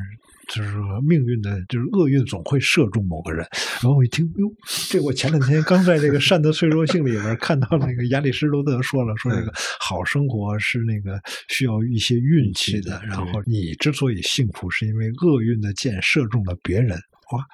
[0.48, 3.48] 就是说命运的，就是厄运总会射中某个人。
[3.80, 4.46] 然后我一听，哟，
[4.90, 11.16] 这我前两天刚在这个《善的脆弱性》里边看到那个亚里士多德说了，说这个好生活是那个
[11.48, 13.00] 需要一些运气的。
[13.06, 16.98] 然后你之所以幸福，是因为厄运的箭射中了别人。
[17.30, 17.46] 哇，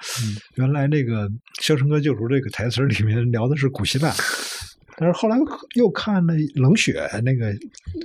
[0.55, 1.29] 原来那个
[1.61, 4.15] 《肖申克救赎》这个台词里面聊的是古希腊。
[4.99, 5.37] 但是后来
[5.75, 7.53] 又看了《冷血》那个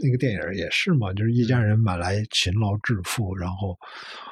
[0.02, 3.78] 那个电影，也是嘛，就是一家人本来勤劳致富，然后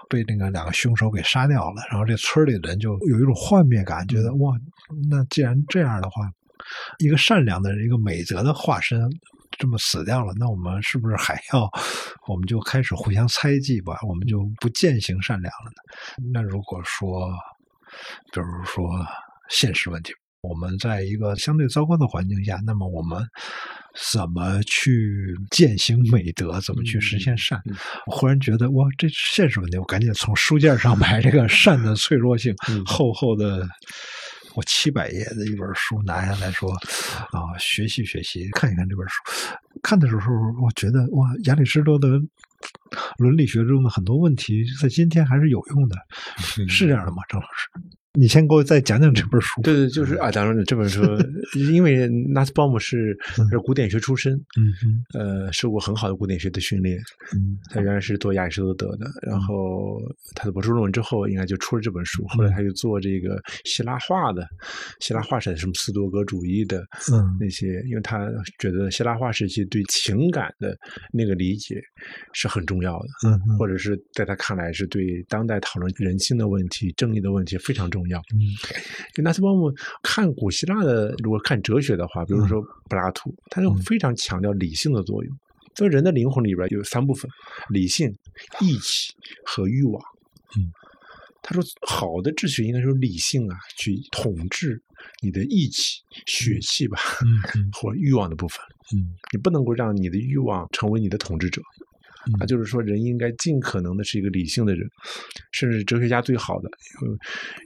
[0.09, 4.53] 被那个两个凶手给杀掉了，然后这村里的人就有一种幻灭感，觉得哇，
[5.09, 6.29] 那既然这样的话，
[6.97, 8.99] 一个善良的人，一个美德的化身
[9.57, 11.69] 这么死掉了，那我们是不是还要，
[12.27, 13.97] 我们就开始互相猜忌吧？
[14.07, 16.29] 我们就不践行善良了呢？
[16.33, 17.29] 那如果说，
[18.33, 18.89] 比如说
[19.49, 20.13] 现实问题。
[20.41, 23.21] 我们在一个相对糟糕的环境下，那么我们
[24.11, 26.59] 怎么去践行美德？
[26.61, 27.61] 怎么去实现善？
[28.07, 29.77] 我忽然觉得，哇，这现实问题！
[29.77, 32.53] 我赶紧从书架上买这个《善的脆弱性》，
[32.89, 33.67] 厚厚的
[34.55, 39.15] 我七百页的一本书拿下来说，啊，学习学习，看一看这本书。
[39.83, 40.31] 看的时候，
[40.63, 42.17] 我觉得，哇，亚里士多德
[43.17, 45.97] 伦理学中的很多问题，在今天还是有用的，
[46.37, 47.17] 是这样的吗？
[47.27, 47.69] 张老师？
[48.13, 49.61] 你先给我再讲讲这本书。
[49.61, 51.01] 对对，就是啊，当然这本书，
[51.71, 53.15] 因为纳斯鲍姆是
[53.51, 56.97] 是古典学出身，嗯哼，呃，受过很好的古典学的训练，
[57.35, 60.01] 嗯，他原来是做亚里士多德的，然后
[60.33, 64.43] 他的博士论文之后，应该就出了这本书，后来他就做这个希腊化的，
[65.01, 66.79] 希腊化是什么斯多格主义的，
[67.13, 70.75] 嗯，那些，因为他觉得希腊化时期对情感的
[71.13, 71.79] 那个理解
[72.33, 77.98] 是很重要的，嗯，或者是在他看来是对当代讨论人性的问题、正义的问题非常重。
[77.99, 78.39] 重要，嗯，
[79.13, 79.69] 就纳斯鲍姆
[80.01, 85.37] 看古希腊的，如果看哲学的话，比如说柏拉图，他就非常强调理性的作用。
[85.75, 87.29] 所以人的灵魂里边有三部分：
[87.69, 88.09] 理性、
[88.61, 89.13] 义气
[89.45, 90.01] 和欲望。
[90.57, 90.71] 嗯，
[91.41, 94.81] 他说好的秩序应该是理性啊，去统治
[95.21, 96.97] 你的义气、血气吧，
[97.55, 98.59] 嗯，或欲望的部分。
[98.95, 101.61] 嗯，你不能够让你的欲望成为你的统治者。
[102.39, 104.87] 啊，就是说，人应该尽可能的是一个理性的人，
[105.51, 106.69] 甚至哲学家最好的，
[107.01, 107.17] 因为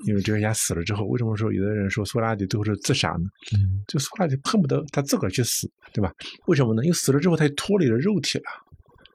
[0.08, 3.26] 因为哲学家死了之后，为什么说有的人说苏格拉底最后是自杀呢？
[3.56, 6.14] 嗯，就苏格拉底恨不得他自个儿去死，对吧？
[6.48, 6.84] 为什么呢？
[6.84, 8.46] 因为死了之后，他脱离了肉体了，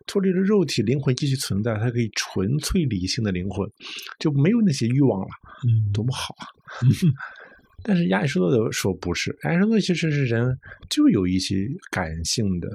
[0.07, 3.71] 脱离了肉体，灵魂继续存在，他可以纯粹理性的灵魂，
[4.19, 5.29] 就没有那些欲望了，
[5.67, 6.45] 嗯，多么好啊！
[7.85, 10.59] 但是亚里士多德说不是，亚里士多德其实是人
[10.91, 12.69] 就有一些感性的。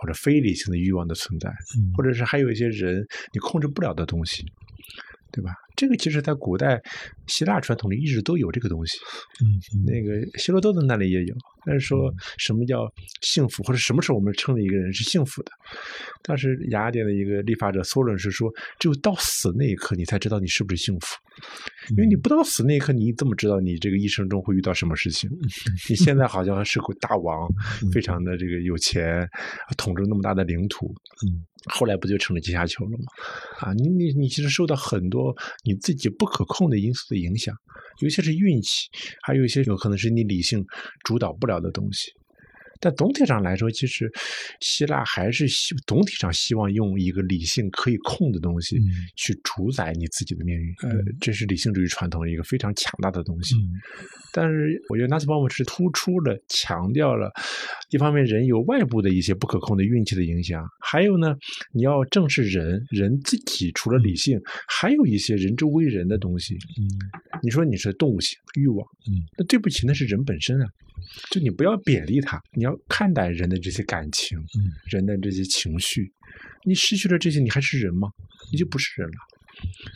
[0.00, 1.50] 或者非理性的欲望的存在，
[1.96, 4.46] 或者是还有一些人你控制不了的东西，
[5.30, 5.52] 对吧？
[5.76, 6.80] 这个其实，在古代
[7.28, 8.98] 希腊传统里一直都有这个东西。
[9.44, 11.34] 嗯，那个希罗多德那里也有。
[11.64, 15.52] 但是说什么叫幸福，或者什么时候我们称的一个人是幸福的？
[16.22, 21.06] 当时雅典的一个立法者索伦是说，只有到死那一刻，你才知道你是不是幸福。
[21.90, 25.30] 因为你不到死那一刻，你怎么知道你这个一生中会遇到什么事情？
[25.88, 27.48] 你现在好像是个大王，
[27.92, 29.28] 非常的这个有钱，
[29.76, 30.92] 统治那么大的领土。
[31.68, 33.04] 后来不就成了阶下囚了吗？
[33.60, 37.54] 啊，你你你其实受到很多你自己不可控的因素的影响，
[38.00, 38.88] 尤其是运气，
[39.22, 40.64] 还有一些有可能是你理性
[41.04, 42.12] 主导不了的东西。
[42.80, 44.10] 但总体上来说，其实
[44.60, 48.78] 希腊还是希总体上希望用一个理性可以控的东西
[49.16, 50.74] 去主宰你自己的命运。
[50.82, 53.54] 呃，这是理性主义传统一个非常强大的东西。
[54.32, 57.30] 但是，我觉得纳斯鲍姆是突出了强调了，
[57.90, 61.34] 一方面人有外部的一些不可控的运气的影响，还有呢，
[61.72, 66.54] 你要正视人人自己除了理性，还有一些人周围人的东西。
[66.54, 66.84] 嗯，
[67.42, 70.66] 你说你是动物性欲望，嗯，那对不起，那是人本身啊。
[71.30, 76.12] 就你不要贬低他，你要看待人的这些感情，嗯，人的这些情绪。
[76.64, 78.08] 你失去了这些，你还是人吗？
[78.52, 79.16] 你就不是人了。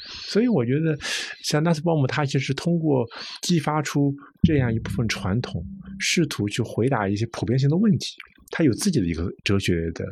[0.03, 0.99] 所以我觉得，
[1.45, 3.07] 像纳斯鲍姆，他其实通过
[3.43, 4.13] 激发出
[4.43, 5.65] 这样一部分传统，
[5.99, 8.17] 试图去回答一些普遍性的问题。
[8.53, 10.05] 他有自己的一个哲学的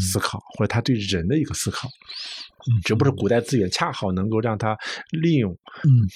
[0.00, 1.88] 思考，或者他对人的一个思考。
[2.82, 4.74] 只不过古代资源恰好能够让他
[5.10, 5.54] 利用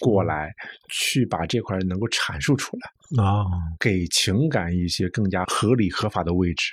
[0.01, 0.51] 过来，
[0.89, 3.45] 去把这块能够阐述出来啊，
[3.79, 6.73] 给情感一些更加合理合法的位置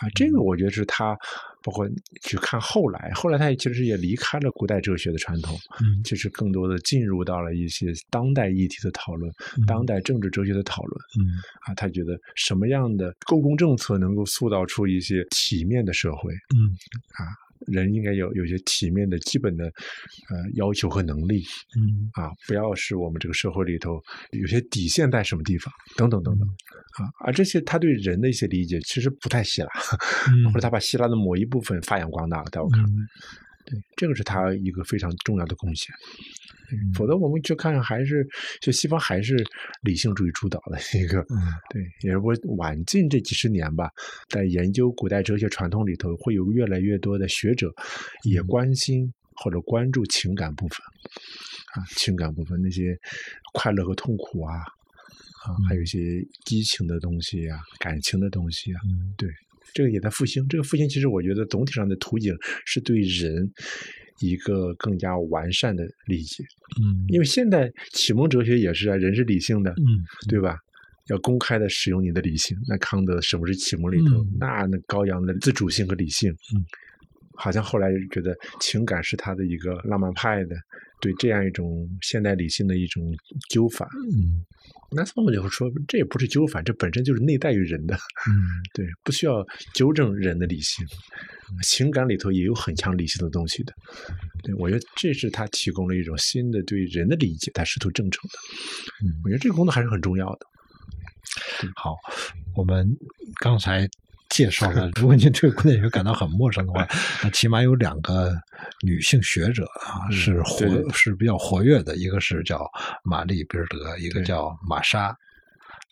[0.00, 0.08] 啊。
[0.14, 1.16] 这个我觉得是他，
[1.62, 1.88] 包括
[2.22, 9.32] 去看后来，后来他也其实也离开了古代哲学的传统，嗯，其实更多的进入到了一些当代议题的讨论，
[9.66, 11.36] 当代政治哲学的讨论，嗯
[11.66, 16.72] 啊，他觉得什么样的公共政策能够塑造出一些体面的社会，嗯
[17.12, 17.47] 啊。
[17.70, 21.44] 人应该有有些体面的基本的呃要求和能力，
[21.76, 22.10] 嗯。
[22.14, 24.02] 啊，不要是我们这个社会里头
[24.32, 29.68] 有些底线在什么地方，等等等等，啊，而这些他对人的一些理解其实不太希腊，
[30.48, 32.88] 或者他把希腊的某一部分发扬光大了，在我看来。
[33.70, 35.94] 对，这个是他一个非常重要的贡献。
[36.72, 36.92] 嗯。
[36.94, 38.26] 否则我们去看看，还是
[38.62, 39.36] 就西方还是
[39.82, 41.36] 理性主义主导的一个，嗯。
[41.68, 43.90] 对，也是我晚近这几十年吧，
[44.30, 47.70] 在研究古代哲学传统里头，会有越来越多的学者
[48.24, 50.78] 也关心或者关注情感部分，
[51.74, 52.96] 啊，情感部分那些
[53.52, 55.98] 快乐和痛苦啊，啊，还有一些
[56.46, 59.12] 激情的东西啊，感情的东西啊，嗯。
[59.16, 59.28] 对，
[59.74, 60.46] 这个也在复兴。
[60.48, 63.50] 这个复兴其实我觉得总体上的图景是对人
[64.20, 66.42] 一个更加完善的理解，
[66.80, 70.58] 嗯因为现代启蒙哲学也是啊，人是理性的，嗯对吧？
[71.08, 72.56] 要公开的使用你的理性。
[72.68, 76.60] 那康德《什么是启蒙》里头，嗯那那高扬的自主性和理性，嗯，
[77.34, 80.56] 好像后来觉得情感是他的一个浪漫派的
[81.00, 83.02] 对这样一种现代理性的一种
[83.48, 83.88] 纠法。
[84.12, 84.44] 嗯
[84.90, 88.32] 那斯我就会说，这也不是纠法，这本身就是内在于人的，嗯
[88.72, 89.44] 对，不需要
[89.74, 90.86] 纠正人的理性。
[91.62, 93.74] 情感里头也有很强理性的东西的，
[94.42, 98.38] 对我觉得这是他提供了一种新的对人的理解，他试图正成的。
[99.04, 100.46] 嗯我觉得这个工作还是很重要的。
[101.76, 101.94] 好，
[102.56, 102.88] 我们
[103.40, 103.86] 刚才
[104.28, 106.86] 介绍了， 如果您对古典学感到很陌生的话，
[107.24, 108.32] 那起码有两个
[108.84, 112.64] 女性学者啊嗯是活是比较活跃的，一个是叫
[113.02, 115.16] 玛丽比尔德，一个叫玛莎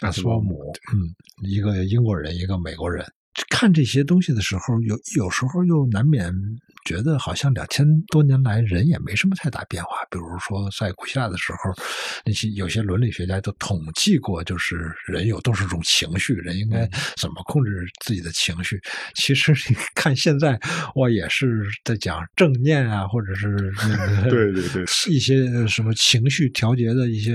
[0.01, 1.14] 阿斯沃姆，嗯，
[1.49, 3.05] 一个英国人，一个美国人。
[3.51, 6.32] 看这些东西的时候，有有时候又难免
[6.87, 9.91] 觉得好像两千多年来人也没什么太大变化。
[10.11, 11.74] 比如说在古希腊的时候，
[12.24, 18.80] 那些有些伦理学家都统计过，就是人有多少种情绪，人应该怎么控制自己的情绪。
[19.14, 20.59] 其实你看现在，
[20.95, 27.34] 我，也是在讲正念啊，或者是那 个对对对一些什么情绪调节的一些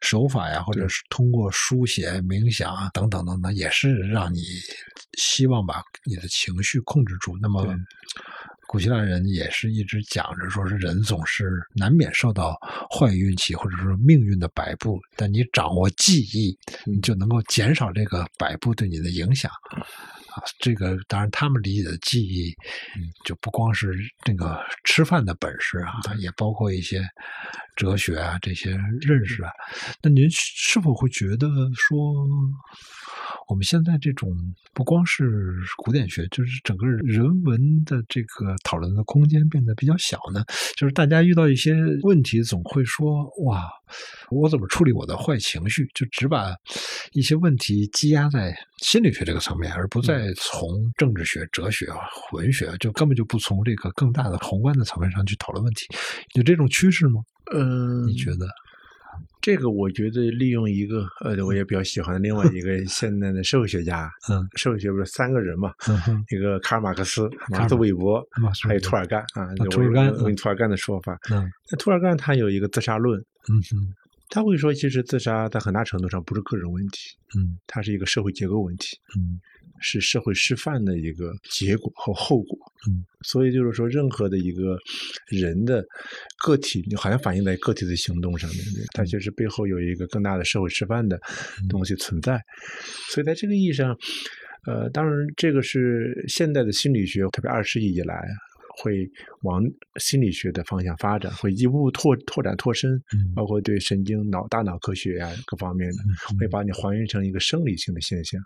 [0.00, 4.40] 手法呀，或者是通过书写、冥想啊等等等等，也是让你
[5.18, 7.36] 希望把你的情绪控制住。
[7.40, 7.74] 那么对，
[8.72, 12.58] 古希腊人也是一直讲着，说是人总是难免受到
[12.90, 16.56] 坏运气或者说命运的摆布，但你掌握记忆，
[16.86, 19.52] 你就能够减少这个摆布对你的影响。
[19.74, 22.50] 啊，这个当然，他们理解的记忆，
[23.26, 23.94] 就不光是
[24.24, 27.06] 这个吃饭的本事啊，也包括一些
[27.76, 28.70] 哲学啊这些
[29.02, 29.50] 认识啊。
[30.02, 31.46] 那您是否会觉得
[31.76, 32.26] 说，
[33.48, 34.30] 我们现在这种
[34.72, 40.44] 不光是古典学，就是整个人文的这个讨论的空间变得比较小呢？
[40.76, 43.68] 就是大家遇到一些问题，总会说哇，
[44.30, 45.88] 我怎么处理我的坏情绪？
[45.94, 46.54] 就只把
[47.12, 51.86] 一些问题积压在心理学这个层面，而不再从政治学、哲学、
[52.32, 55.86] 文学，就根本就不从这个更大的宏观的层面上去讨论问题。
[56.34, 57.20] 有这种趋势吗？
[57.52, 58.46] 嗯，你觉得？
[59.42, 68.24] 这个我觉得利用一个呃，我也比较喜欢另外一个现代的社会学家， 嗯，社会学不是三个人嘛，嗯，一个卡尔马克思、马克思韦伯，
[68.66, 71.50] 还有涂尔干啊，就我图尔干嗯我用涂尔干的说法，嗯。
[71.70, 73.20] 那涂尔干他有一个自杀论，
[73.50, 73.94] 嗯哼
[74.28, 79.40] 他会说，其实自杀在很大程度上不是个人问题，嗯它是一个社会结构问题，嗯
[79.82, 82.58] 是社会示范的一个结果和后果。
[82.88, 84.78] 嗯，所以就是说，任何的一个
[85.28, 85.84] 人的
[86.42, 88.60] 个体，你好像反映在个体的行动上面，
[88.94, 91.20] 它其实背后有一个更大的社会示范的
[91.68, 92.40] 东西存在。
[93.10, 93.96] 所以在这个意义上，
[94.66, 98.26] 呃，当然这个是现代的心理学，特别二十世纪以来。
[98.78, 99.08] 会
[99.42, 99.62] 往
[100.00, 103.32] 心理学的方向发展，会一步步拓拓展拓深，嗯。
[103.34, 108.40] 包括对神经脑大脑科学呀、各方面的，嗯会把你还原成一个生理性的现象，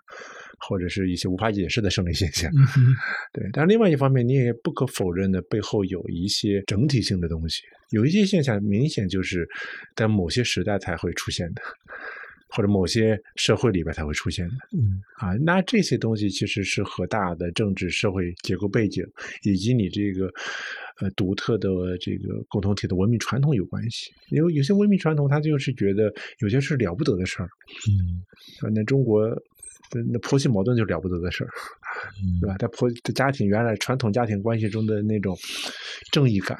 [0.59, 2.51] 或者是一些无法解释的生理现象。
[3.33, 7.61] 对，但是另外一方面，你也不可否认的，背后有一些整体性的东西，
[7.91, 9.47] 有一些现象明显就是
[9.95, 11.61] 在某些时代才会出现的，
[12.49, 14.55] 或者某些社会里边才会出现的。
[14.73, 19.03] 嗯啊，那这些东西其实是和大的政治社会结构背景，
[19.43, 20.31] 以及你这个
[20.99, 24.11] 呃独特的这个共同体的文明传统有关系。
[24.29, 27.49] 因为有些文明传统，他就是觉得有些是了不得的事儿，
[27.89, 28.23] 嗯
[28.61, 31.49] 啊，那中国的那婆媳矛盾就是了不得的事儿，
[32.21, 32.55] 嗯对吧？
[32.57, 35.37] 在婆在家庭原来传统家庭关系中的那种
[36.11, 36.57] 正义感。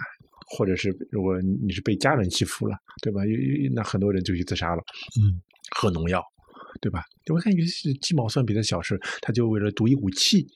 [0.50, 3.20] 或者是如果你是被家人欺负了，对吧？
[3.74, 4.82] 那很多人就去自杀了。
[5.20, 5.36] 嗯
[5.76, 6.24] 喝农药，
[6.82, 7.04] 对吧？
[7.34, 10.48] 我看有些鸡毛蒜皮的小事，他就为了赌一股气，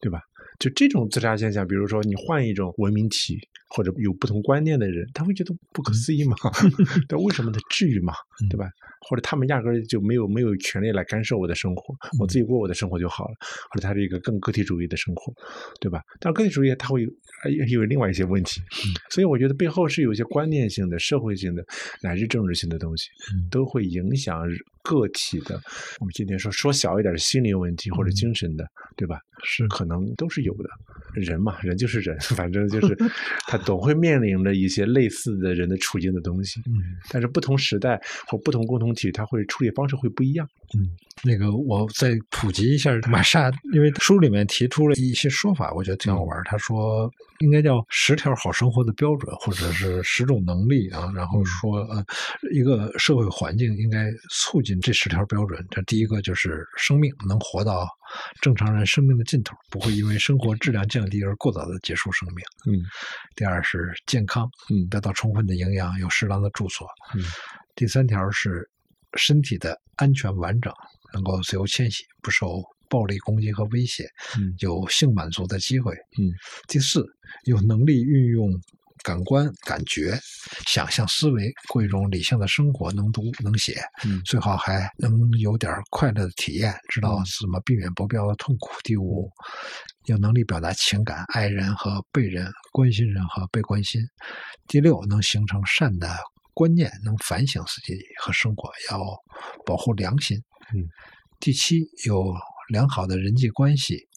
[0.00, 0.20] 对吧？
[0.58, 3.38] 就这种自杀现象，比如说你换一种文明体
[3.68, 6.36] 或者有不同观念的人，他会觉得不可思议嘛？
[7.08, 8.12] 对，为什么他至于吗？
[8.50, 8.68] 对吧？
[9.08, 13.34] 或者他们压根儿就没有没有权利来干涉我的生活，我自己过我的生活就好了，
[13.70, 15.32] 或者他是一个更个体主义的生活，
[15.80, 16.00] 对吧？
[16.18, 18.60] 但个体主义它会有另外一些问题，
[19.10, 21.64] 所以我觉得背后是有一些观念性的、社会性的
[22.02, 24.42] 乃至政治性的东西，嗯都会影响
[24.86, 25.60] 个体的，
[25.98, 28.64] 我们今天说说小一点的心理问题或者精神的，
[28.96, 29.18] 对吧？
[29.42, 30.68] 是可能都是有的。
[31.14, 32.94] 人嘛，人就是人，反正就是
[33.46, 36.60] 他总会面临着一些类似的人的处境的东西。
[36.66, 36.72] 嗯
[37.10, 40.46] 但是不同时代或不同共同体，他会处理方式会不一样。
[40.74, 40.90] 嗯，
[41.22, 46.42] 那个我再普及一下玛莎，因为书里面提出了一些说法，我觉得挺好玩儿。
[46.44, 47.10] 他说
[47.40, 51.10] 应该叫十条好生活的标准，或者是十种能力啊。
[51.14, 52.04] 然后说呃，
[52.52, 55.64] 一个社会环境应该促进这十条标准。
[55.70, 57.88] 这第一个就是生命能活到
[58.40, 62.44] 正常人生命的尽头，不会因为生活质量降低而过早的结束生命。
[62.66, 62.82] 嗯
[63.34, 66.86] 第二是健康，嗯得到充分的营养，有适当的住所。
[67.14, 67.22] 嗯
[67.74, 68.66] 第三条是
[69.16, 70.72] 身体的安全完整，
[71.12, 74.08] 能够自由迁徙，不受暴力攻击和威胁，
[74.38, 75.94] 嗯有性满足的机会。
[76.18, 76.30] 嗯
[76.68, 77.04] 第四，
[77.44, 78.50] 有能力运用
[79.02, 80.18] 感官、感觉、
[80.66, 88.70] 想象、思维过一种理性的生活，能读能写，嗯最好还能有点快乐的体验，知道嗯怎么避免不必要的痛苦。
[88.82, 89.30] 第五，
[90.06, 94.00] 有能力表达情感，爱人和被人，关心人和被关心。
[94.68, 96.16] 第六，能形成善的
[96.56, 98.98] 观念，能反省自己和生活，要
[99.66, 100.42] 保护良心。
[100.74, 100.88] 嗯。
[101.38, 102.34] 第七，有
[102.70, 104.08] 良好的人际关系，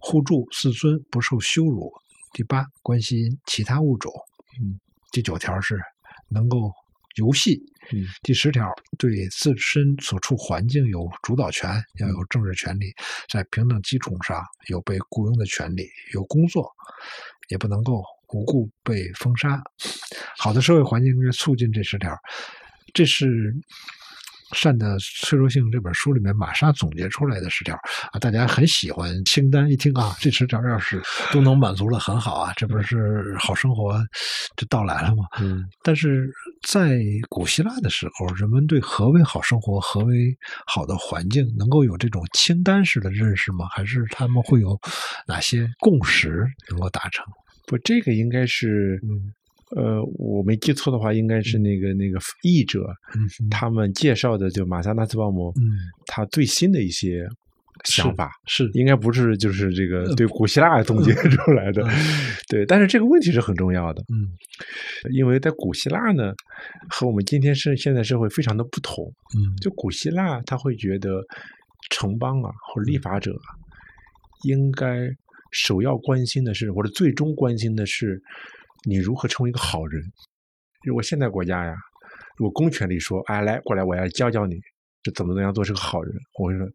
[0.00, 1.92] 互助自尊，不受羞辱。
[2.32, 4.12] 第八，关心其他物种。
[4.60, 4.80] 嗯。
[5.12, 5.80] 第九条是
[6.28, 6.72] 能够
[7.14, 7.62] 游戏。
[7.92, 8.68] 嗯第十条，
[8.98, 11.70] 对自身所处环境有主导权，
[12.00, 12.92] 要有政治权利，
[13.30, 16.68] 在平等基础上有被雇佣的权利，有工作，
[17.48, 18.02] 也不能够
[18.32, 19.60] 无故被封杀。
[20.38, 22.16] 好的社会环境应该促进这十条，
[22.92, 23.26] 这是
[24.52, 27.74] 《善的脆弱性》这本书里面玛莎总结出来的十条
[28.12, 31.02] 啊，大家很喜欢清单，一听啊，这十条要是
[31.32, 33.98] 都能满足了，很好啊，这不是好生活
[34.56, 35.24] 就到来了吗？
[35.40, 36.30] 嗯但是
[36.68, 43.66] 在古希腊的时候，人们对何为好生活、何为好的环境，能够有这种清单式的认识吗？
[43.70, 44.78] 还是他们会有
[45.26, 47.24] 哪些共识能够达成？
[47.66, 49.32] 不，这个应该是，嗯
[49.76, 52.86] 呃，我没记错的话，应该是那个那个译者
[53.16, 55.74] 嗯他们介绍的，就马萨纳斯鲍姆嗯，
[56.06, 57.26] 他最新的一些
[57.84, 58.30] 想法。
[58.46, 61.84] 是应该不是就是这个对古希腊总结 出来的，
[62.48, 64.30] 对，但是这个问题是很重要的，嗯
[65.12, 66.32] 因为在古希腊呢，
[66.88, 69.04] 和我们今天是现在社会非常的不同。
[69.36, 71.20] 嗯就古希腊他会觉得
[71.90, 73.50] 城邦啊或者立法者啊，
[74.44, 75.10] 应该
[75.50, 78.20] 首要关心的是，或者最终关心的是，
[78.88, 80.02] 你如何成为一个好人。
[80.84, 81.74] 如果现代国家呀，
[82.36, 84.56] 如果公权力说，哎，来过来，我要教教你
[85.02, 86.66] 这怎么怎样做是个好人，我会说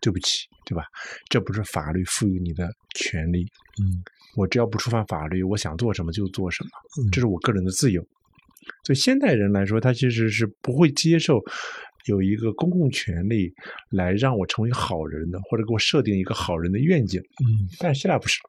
[0.00, 0.84] 对不起，对吧？
[1.28, 3.42] 这不是法律赋予你的权利，
[3.82, 4.02] 嗯
[4.36, 6.70] 我只要不触犯法律，我想做什么就做什么，
[7.02, 8.02] 嗯这是我个人的自由。
[8.84, 11.40] 所以现代人来说，他其实是不会接受
[12.06, 13.52] 有一个公共权利
[13.90, 17.20] 来让我成为好人的，或者给我设定一个好人的愿景。
[17.20, 18.40] 嗯但是希腊不是，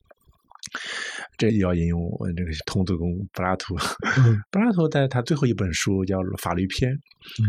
[1.37, 3.75] 这也要引用我这个童子公柏拉图。
[4.17, 7.45] 嗯 柏拉图在他最后一本书叫《法律篇》嗯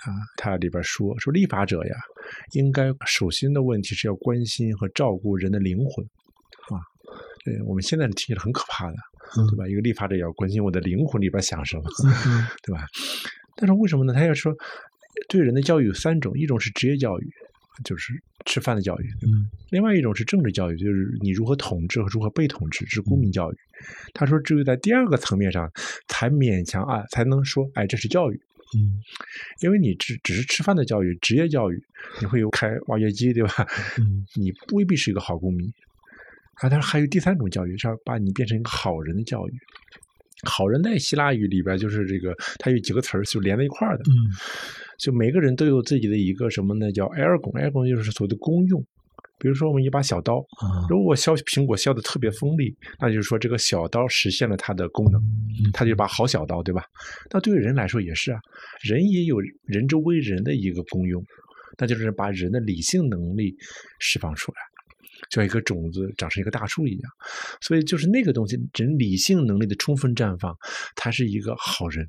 [0.00, 1.96] 啊，他里边说说立法者呀，
[2.52, 6.04] 应该首先的问题是要关心和照顾人的灵魂
[6.74, 6.80] 啊。
[7.44, 8.96] 对，我们现在听起来很可怕的，
[9.50, 9.66] 对吧？
[9.68, 11.82] 一个立法者也要关心我的灵魂里边想什么，
[12.26, 12.86] 嗯对吧？
[13.56, 14.14] 但是为什么呢？
[14.14, 14.54] 他要说
[15.28, 17.28] 对人的教育有三种，一种是职业教育，
[17.84, 18.12] 就是
[18.46, 23.56] 吃饭的教育；嗯另外一种是政治教育，就是你如何统治和如何被统治，是公民教育。
[24.12, 25.70] 他说，只有在第二个层面上，
[26.08, 28.40] 才勉强啊，才能说，哎，这是教育。
[28.76, 29.02] 嗯
[29.60, 31.82] 因为你只只是吃饭的教育、职业教育，
[32.20, 33.66] 你会有开挖掘机，对吧？
[33.98, 35.72] 嗯你未必是一个好公民。
[36.54, 39.52] 啊，他说还有第三种教育，是要把你变成一个好人的教育。
[40.44, 44.30] 好人在希腊语里边就是这个，它有几个词儿就连在一块儿的，嗯
[44.98, 46.92] 就每个人都有自己的一个什么呢？
[46.92, 48.84] 叫 ergon，ergon 就是所谓的功用。
[49.38, 56.84] 比如说，我们一把小刀，啊如果削苹果削的特别锋利，那就是说这个小刀实现了它的功能，嗯它就是把好小刀，对吧？
[57.30, 58.38] 那对于人来说也是啊，
[58.82, 61.24] 人也有人之为人的一个功用，
[61.78, 63.56] 那就是把人的理性能力
[63.98, 64.69] 释放出来，就
[65.30, 67.10] 像一颗种子长成一个大树一样。
[67.60, 70.54] 所以就是那个东西，人理性能力的充分绽放，
[70.94, 72.06] 他是一个好人。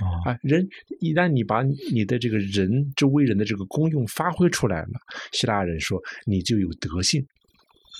[0.00, 0.66] 啊啊，人
[0.98, 4.92] 一旦你把你的这个人周围人的这个功用发挥出来了，
[5.30, 7.20] 希腊人说你就有德性，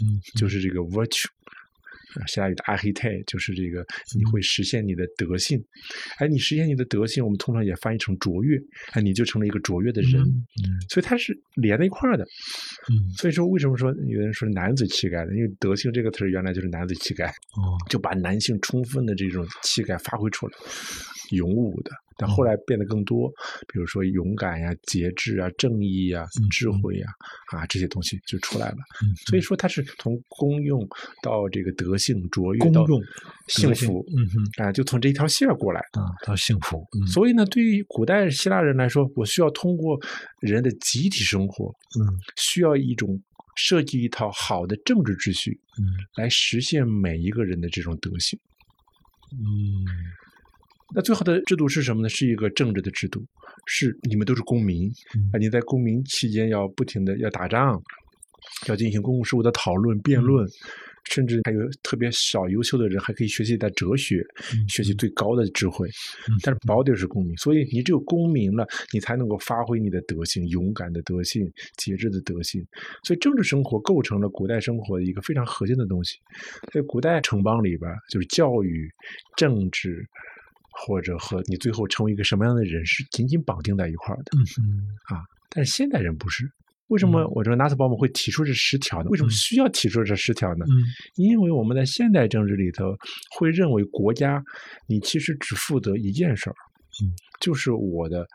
[0.03, 1.27] 嗯就是这个 virtue。
[2.15, 3.85] 啊希腊语的 archite 就是这个，
[4.17, 5.63] 你会实现你的德性，
[6.19, 8.59] 哎，你实现你的德性，我们通常也翻译成卓越，
[8.93, 12.25] 哎，你就成了一个卓越的人，嗯所以它是连在一块儿的。
[12.91, 15.35] 嗯所以说，为什么说有人说男子气概呢？
[15.35, 20.53] 因为德性这个词儿原来就是男子气概，哦就把男性充分的这种气概发挥出来。
[21.31, 21.91] 勇武的。
[22.21, 23.29] 但后来变得更多，
[23.73, 27.07] 比如说勇敢呀、节制啊、正义呀、智慧呀，
[27.53, 28.77] 啊这些东西就出来了。
[29.29, 30.85] 所以说，它是从功用
[31.23, 32.85] 到这个德性卓越到
[33.47, 36.85] 幸福，嗯哼，啊，就从这一条线过来啊，到幸福。
[37.07, 39.97] 所以呢，对于古代希腊人来说，我需要通过
[40.41, 41.67] 人的集体生活，
[42.01, 43.17] 嗯，需要一种
[43.55, 48.37] 设计一套好的政治秩序，嗯，来实现每一个人的这种德性，
[49.31, 49.87] 嗯。
[50.95, 52.09] 那最好的制度是什么呢？
[52.09, 53.23] 是一个政治的制度，
[53.67, 54.89] 是你们都是公民
[55.33, 55.37] 啊！
[55.39, 57.79] 你在公民期间要不停的要打仗，
[58.69, 60.49] 要进行公共事务的讨论、辩论，
[61.11, 64.25] 甚至还有特别少优秀的人还可以学习点哲学，
[64.67, 65.87] 学习最高的智慧。
[66.43, 72.67] 但是保底是公民，所以你只有公民了，你才能够发挥你的德性、勇敢的德性、节制的德性。
[73.05, 76.17] 所以政治生活构成了古代生活的一个非常核心的东西。
[76.73, 78.89] 在古代城邦里边，就是教育、
[79.37, 80.03] 政治。
[80.87, 86.49] 或者和你最后成为一个什么样的人是紧紧绑定在一块儿的，嗯啊，但是现代人不是。
[86.89, 89.11] 为什么我这个纳斯鲍姆会提出这十条呢？
[89.11, 90.65] 为什么需要提出这十条呢？
[90.71, 90.85] 嗯，
[91.17, 92.97] 因为我们在现代政治里头
[93.37, 94.43] 会认为国家
[94.87, 96.55] 你其实只负责一件事儿，
[97.03, 98.27] 嗯，就是我的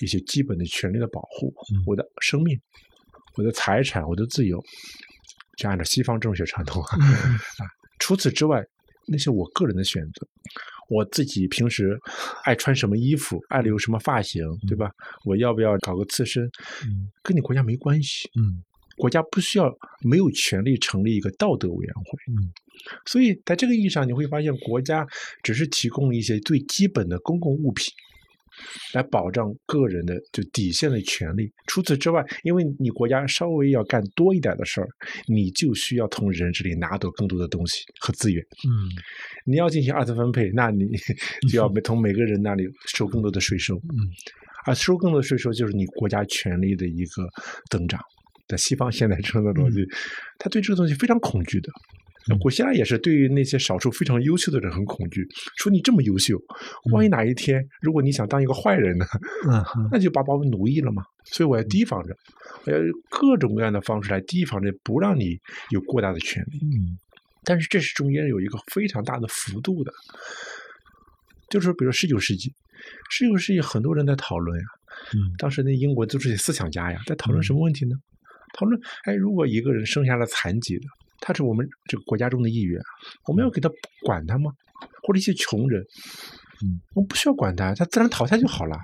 [0.00, 1.54] 一些基本的权利的保护，
[1.86, 2.58] 我的生命、
[3.36, 4.60] 我的财产、我的自由，
[5.56, 6.98] 就按照西方政学传统 啊，
[8.00, 8.60] 除此之外，
[9.06, 10.26] 那些我个人的选择。
[10.90, 11.96] 我自己平时
[12.44, 14.90] 爱穿什么衣服，爱留什么发型，对吧？
[15.24, 16.44] 我要不要搞个刺身？
[16.84, 18.28] 嗯，跟你国家没关系。
[18.34, 18.60] 嗯，
[18.96, 19.72] 国家不需要，
[20.02, 22.18] 没有权利成立一个道德委员会。
[22.32, 22.50] 嗯，
[23.06, 25.06] 所以在这个意义上，你会发现国家
[25.42, 27.86] 只是提供了一些最基本的公共物品。
[28.94, 31.50] 来保障个人的就底线的权利。
[31.66, 34.88] 除此之外，因为你国家稍微要干多一点的事儿，
[35.26, 38.42] 你就需要从人这里拿走更多的东西和资源。
[38.42, 38.88] 嗯，
[39.44, 40.86] 你要进行二次分配，那你
[41.50, 43.76] 就要从每个人那里收更多的税收。
[43.76, 44.08] 嗯，
[44.66, 47.28] 而收更多的税收就是你国家权力的一个
[47.70, 48.00] 增长。
[48.48, 49.86] 在西方现代政治逻辑，
[50.36, 51.70] 他对这个东西非常恐惧的。
[52.38, 56.38] 古希腊也是对于那些少数非常优秀的人很恐惧，说你这么优秀，
[56.92, 59.06] 万一哪一天如果你想当一个坏人呢？
[59.48, 61.02] 嗯，那就把把我奴役了嘛。
[61.24, 62.14] 所以我要提防着，
[62.66, 65.38] 我要用各种各样的方式来提防着，不让你
[65.70, 66.58] 有过大的权利。
[66.62, 66.98] 嗯，
[67.42, 69.92] 但是这是中间有一个非常大的幅度的，
[71.48, 72.52] 就是比如十九世纪，
[73.10, 74.66] 十九世纪很多人在讨论呀，
[75.14, 77.96] 嗯，当时那英国都是些思想家呀，在讨论什么问题呢？
[78.52, 80.84] 讨论哎，如果一个人生下了残疾的。
[81.20, 82.80] 他是我们这个国家中的一员，
[83.26, 83.70] 我们要给他
[84.04, 84.50] 管他吗？
[85.02, 85.80] 或者一些穷人，
[86.64, 88.76] 嗯，我们不需要管他，他自然淘汰就好了，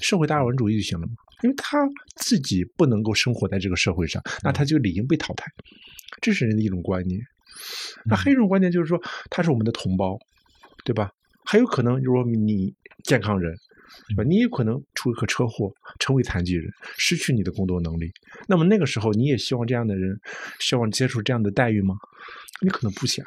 [0.00, 1.12] 社会达尔文主义就行了嘛。
[1.42, 1.78] 因为他
[2.16, 5.46] 自己不能够生活在这个社会上，那他就理应被淘汰。
[6.20, 7.20] 这是人的一种观念。
[8.04, 9.00] 那还有一种观念就是说，
[9.30, 10.18] 他是我们的同胞，
[10.84, 11.10] 对吧？
[11.46, 13.54] 还有可能就是说，你健康人。
[14.08, 14.24] 对吧？
[14.24, 18.10] 你也可能出一个车祸，成为残疾人，失去你的工作能力。
[18.48, 20.18] 那么那个时候，你也希望这样的人，
[20.60, 21.94] 希望接受这样的待遇吗？
[22.62, 23.24] 你可能不想。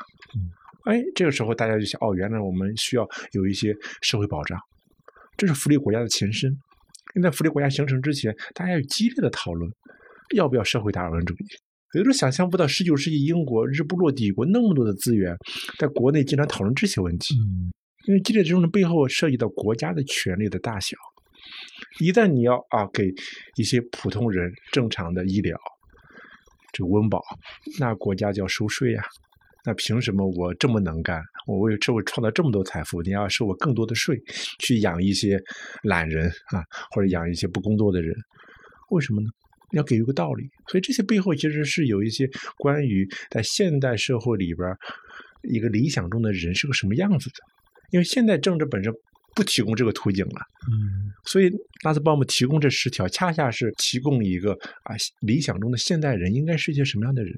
[0.85, 4.59] 哎，这个时候大家就想，哦，原来我们需要有一些社会保障，
[5.37, 6.51] 这是福利国家的前身。
[7.15, 9.71] 因为在福利国家形成之前，大家有激烈的讨论，
[10.35, 11.45] 要不要社会达尔文主义？
[11.93, 15.37] 有的想象不到，十九世纪英国日不落帝国那么多的资源，
[15.77, 17.35] 在国内经常讨论这些问题。
[18.05, 20.97] 因为激烈之中的背后涉及到国家的权力的大小，
[21.99, 23.13] 一旦你要啊给
[23.55, 25.57] 一些普通人正常的医疗，
[26.71, 27.23] 这个温饱，
[27.79, 29.03] 那国家就要收税呀。
[29.65, 34.21] 那凭什么我这么能干，我为社会创造这么多财富，你要收我更多的税，
[34.59, 35.41] 去养一些
[35.83, 38.13] 懒人啊，或者养一些不工作的人？
[38.89, 39.29] 为什么呢？
[39.71, 40.49] 要给一个道理。
[40.67, 44.67] 所以这些背后其实是有一些关于在现代社会里边
[45.43, 47.35] 一个理想中的人是个什么样子的。
[47.93, 48.91] 因为现在政治本身
[49.35, 50.41] 不提供这个途径了，
[50.71, 51.49] 嗯，所以
[51.83, 57.33] 拉斯鲍姆提供这十条，恰恰是提供一个啊理想中的现代人应该是一些什么样的人。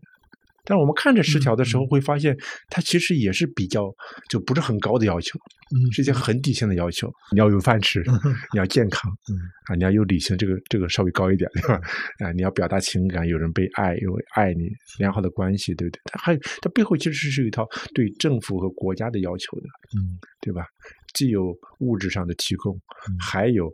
[0.65, 2.35] 但是我们看着十条的时候，会发现
[2.69, 3.93] 它其实也是比较
[4.29, 5.37] 就不是很高的要求，
[5.75, 7.11] 嗯，是一些很底线的要求。
[7.31, 8.03] 你要有饭吃，
[8.53, 9.37] 你要健康，嗯
[9.67, 11.79] 啊，你要有理性，这个这个稍微高一点，对吧？
[12.19, 16.01] 啊，你要表达情感，有人被爱，有爱你，良好的关系，对不对？
[16.05, 20.65] 它还它背后其实是有一套对政府和国家的要求的，嗯，对吧？
[21.13, 22.77] 既有物质上的提供，
[23.19, 23.71] 还有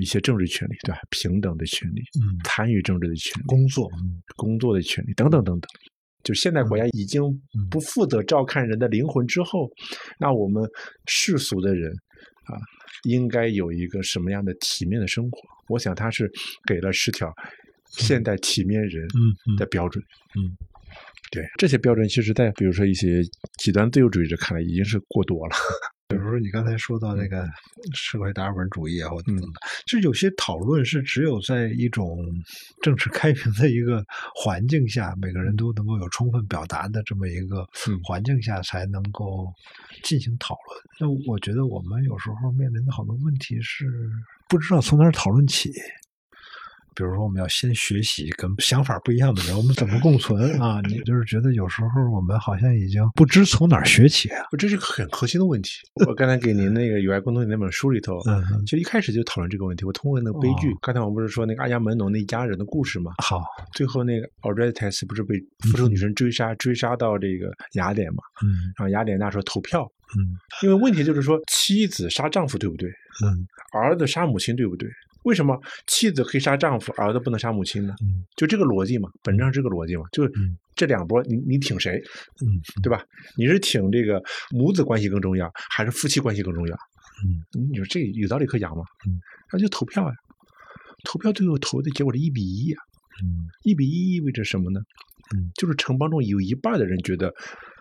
[0.00, 1.00] 一些政治权利，对吧？
[1.10, 3.88] 平等的权利，嗯，参与政治的权利，工作，
[4.36, 5.68] 工作的权利，等等等等。
[6.26, 7.22] 就现代国家已经
[7.70, 9.70] 不负责照看人的灵魂之后，
[10.18, 10.68] 那我们
[11.06, 11.88] 世俗的人
[12.46, 12.58] 啊，
[13.04, 15.38] 应该有一个什么样的体面的生活？
[15.68, 16.28] 我想他是
[16.66, 17.32] 给了十条
[17.90, 19.06] 现代体面人
[19.56, 20.04] 的标准。
[20.36, 20.50] 嗯，
[21.30, 23.22] 对这些标准，其实在比如说一些
[23.58, 25.54] 极端自由主义者看来已经是过多了。
[26.08, 27.44] 比如说你刚才说到那个
[27.92, 32.16] 社会达尔文主义啊，或等嗯等的，其实有些讨论是只有在一种
[32.80, 34.04] 政治开明的一个
[34.34, 39.52] 环境下，每个人都能够有充分表达的这么一个嗯环境下，才能够
[40.04, 40.80] 进行讨论。
[41.00, 43.86] 那我觉得我们有时候面临的好多问题是
[44.48, 45.72] 不知道从哪儿讨论起。
[46.96, 50.80] 比如说，我们要先学习跟想法不一样的人，我们怎么共存 啊？
[50.88, 54.46] 你就是觉得有时候我们好像已经不知从哪儿学起啊。
[54.58, 55.72] 这是个很核心的问题。
[56.06, 59.84] 我刚才给您那个《有爱共同体》那本书里头，嗯，嗯其实一开始就讨论这个问题。
[59.84, 63.12] 我通过那个悲剧，哦刚才我们不是说那个阿伽门农那一家人的故事嘛？
[63.22, 63.44] 好，
[63.74, 65.34] 最后那个奥瑞泰斯不是被
[65.70, 68.22] 复仇女神追杀，追杀到这个雅典嘛？
[68.42, 69.82] 嗯然后雅典娜说投票，
[70.16, 70.32] 嗯
[70.62, 72.88] 因为问题就是说妻子杀丈夫对不对？
[73.24, 74.88] 嗯儿子杀母亲对不对？
[75.26, 77.92] 为什么妻子可以杀丈夫，儿子不能杀母亲呢？
[78.00, 80.22] 嗯就这个逻辑嘛，本质上是这个逻辑嘛，就
[80.76, 82.00] 这两波你你挺谁，
[82.42, 82.46] 嗯
[82.80, 83.02] 对吧？
[83.36, 86.76] 你是挺这个母子关系更重要，还是夫妻关系更重要？
[87.24, 88.84] 嗯你说这有道理可讲吗？
[89.06, 89.18] 嗯，
[89.52, 90.14] 那就投票呀，
[91.04, 92.78] 投票最后投的结果是一比一呀，
[93.24, 94.80] 嗯一比一意味着什么呢？
[95.34, 97.34] 嗯，就是城邦中有一半的人觉得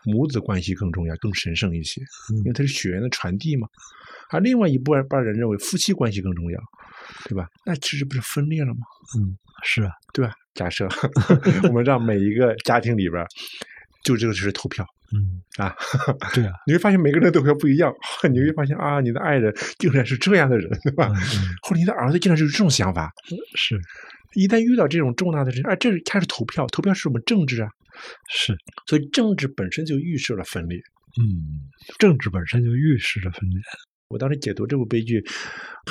[0.06, 2.02] 母子关系更重要、更神圣一些，
[2.34, 3.68] 嗯因为它是血缘的传递嘛。
[4.32, 6.60] 而另外一半半人认为夫妻关系更重要，
[7.26, 7.48] 对吧？
[7.66, 8.82] 那其实不是分裂了吗？
[9.18, 10.34] 嗯，是啊，对吧？
[10.54, 10.88] 假设
[11.68, 13.26] 我们让每一个家庭里边，
[14.04, 15.76] 就这个就是投票嗯啊，
[16.34, 17.94] 对啊， 你会发现每个人的投票不一样，
[18.32, 21.08] 你会发现啊，你的爱人竟然是这样的人，对吧？
[21.10, 23.12] 嗯嗯或者你的儿子竟然是这种想法。
[23.56, 23.80] 是
[24.34, 27.70] 一旦遇到这种重大的事，哎，这是开始投票，投票是我们政治啊，
[28.30, 28.56] 是，
[28.88, 30.78] 所以政治本身就预设了分裂。
[31.22, 33.60] 嗯，政治本身就预示着分裂。
[34.08, 35.24] 我当时解读这部悲剧，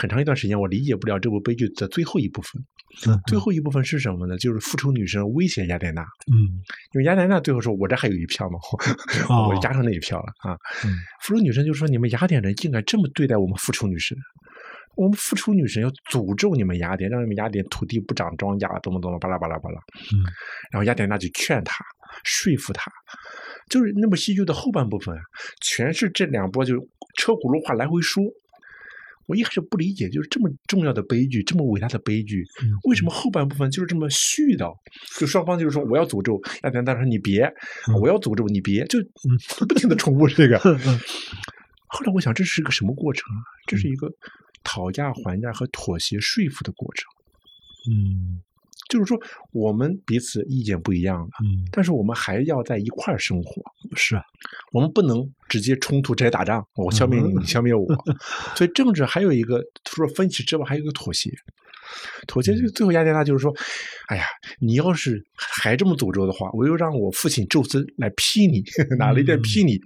[0.00, 2.62] 很长一段时间我理解不了这部悲剧的最后一部分。
[3.06, 4.38] 嗯最后一部分是什么呢？
[4.38, 6.62] 就是复仇女神威胁雅典娜，嗯
[6.92, 8.58] 因为雅典娜最后说：“我这还有一票嘛，
[9.28, 10.56] 哦我加上那一票了啊。
[10.84, 14.16] 嗯复仇女神就说：“你们雅典人竟敢这么对待我们复仇女神！
[14.94, 19.80] 我们复仇女神要诅咒你们雅典，让你们雅典土地不长庄稼，怎么怎么巴拉巴拉巴拉。”
[20.14, 20.22] 嗯
[20.70, 21.84] 然后雅典娜就劝他，
[22.22, 22.92] 说服他，
[23.68, 25.20] 就是那部戏剧的后半部分啊，
[25.60, 26.74] 全是这两波就
[27.16, 28.22] 车轱辘话来回说。
[29.26, 34.70] 我一开始不理解，就是这么重要的悲剧，这么伟大的悲剧，嗯为什么后半部分就是这么絮叨？
[35.18, 37.42] 就双方就是说我要诅咒亚典娜说你别，
[37.88, 38.98] 嗯我要诅咒你别，就
[39.66, 40.58] 不停的重复这个。
[40.58, 43.40] 后来我想，这是个什么过程啊？
[43.66, 44.12] 这是一个
[44.62, 47.06] 讨价还价和妥协说服的过程。
[47.90, 48.42] 嗯
[48.88, 49.18] 就是说，
[49.52, 53.62] 我们彼此意见不一样了，嗯，但是我们还要在一块儿生活。
[53.96, 54.22] 是啊，
[54.72, 57.86] 我们不能直接冲突，直接打仗，我消灭你，嗯你消灭我。
[58.54, 61.30] 所以政治还有一个，除了分歧之外，还有一个妥协。
[62.26, 63.54] 妥协就最后雅典娜就是说，
[64.08, 64.24] 哎呀，
[64.58, 68.62] 你要是还这么诅咒的话，我又让我父亲宙斯来劈你，
[68.98, 69.78] 拿雷电劈你。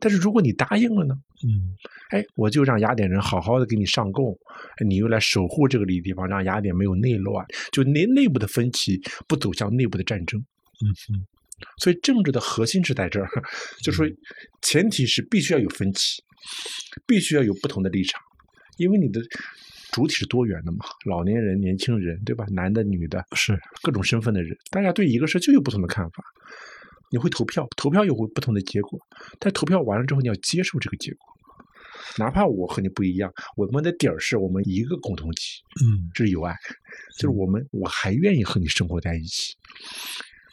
[0.00, 1.14] 但是如果你答应了呢？
[1.44, 1.76] 嗯
[2.10, 4.32] 哎，我就让雅典人好好的给你上供，
[4.80, 10.40] 哎你又来守护这个地方，让雅典没有内乱，就内内部的分歧不走向内部的战争。
[10.40, 11.26] 嗯嗯
[11.78, 13.28] 所以政治的核心是在这儿，
[13.82, 14.06] 就说
[14.62, 16.22] 前提是必须要有分歧，
[17.06, 18.20] 必须要有不同的立场，
[18.76, 19.20] 因为你的
[19.92, 22.44] 主体是多元的嘛，老年人、年轻人，对吧？
[22.50, 26.24] 男的、女的，是各种身份的人，大家对一个事就有不同的看法。
[27.10, 29.00] 你会投票，投票有会不同的结果，
[29.38, 31.20] 但投票完了之后，你要接受这个结果，
[32.18, 36.54] 哪怕我和你不一样，我们的底儿是我们一个共同体，嗯这是友爱，
[37.16, 39.54] 就是我们我还愿意和你生活在一起。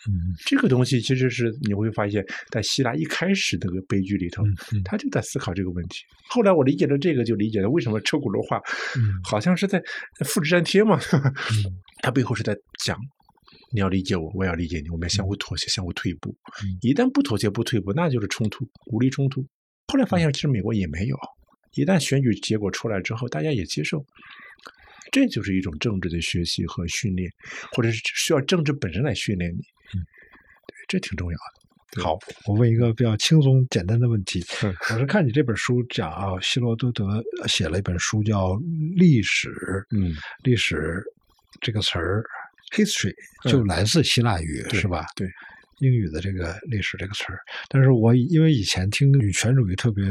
[0.08, 4.44] 嗯这个东西其实是你会发现在希腊一开始那个悲剧里头，
[4.84, 6.00] 他就在思考这个问题。
[6.30, 8.58] 后来我理解了这个，就理解了为什么车轱辘话
[8.98, 9.82] 嗯好像是在
[10.26, 12.98] 复制粘贴嘛， 嗯它背后是在讲。
[13.72, 16.34] 你要理解我，我也要理解你，我们要相互妥协，相互退步
[16.64, 16.78] 嗯。
[16.82, 19.46] 一旦不妥协、不退步，那就是冲突，武力冲突。
[19.88, 21.18] 后来发现，其实美国也没有。
[21.74, 24.06] 一旦选举结果出来之后，大家也接受，
[25.12, 27.30] 这就是一种政治的学习和训练，
[27.74, 29.58] 或者是需要政治本身来训练你。
[30.88, 32.04] 这挺重要的。
[32.04, 34.44] 好，我问一个比较轻松简单的问题。
[34.64, 38.50] 嗯我是看你这本书讲啊，希罗多德写了一本书叫
[38.98, 39.50] 《历史》，
[39.98, 40.14] 嗯，
[40.44, 41.02] 历史
[41.62, 42.22] 这个词儿
[42.76, 43.14] ，history
[43.50, 45.06] 就来自希腊语、对是吧？
[45.16, 45.26] 对，
[45.80, 50.04] 英语的这个历史这个词儿，但是我因为以前听女权主义特别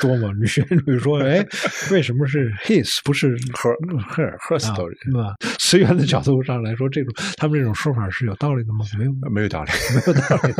[0.00, 1.44] 多嘛，女权主义说，哎，
[1.90, 3.76] 为什么是 his 不是 Her-
[4.14, 8.84] her her 啊 story 那么随缘的角度上来说，这种他们这种说法是有道理的吗？
[8.98, 10.54] 没有，没有道理，没有道理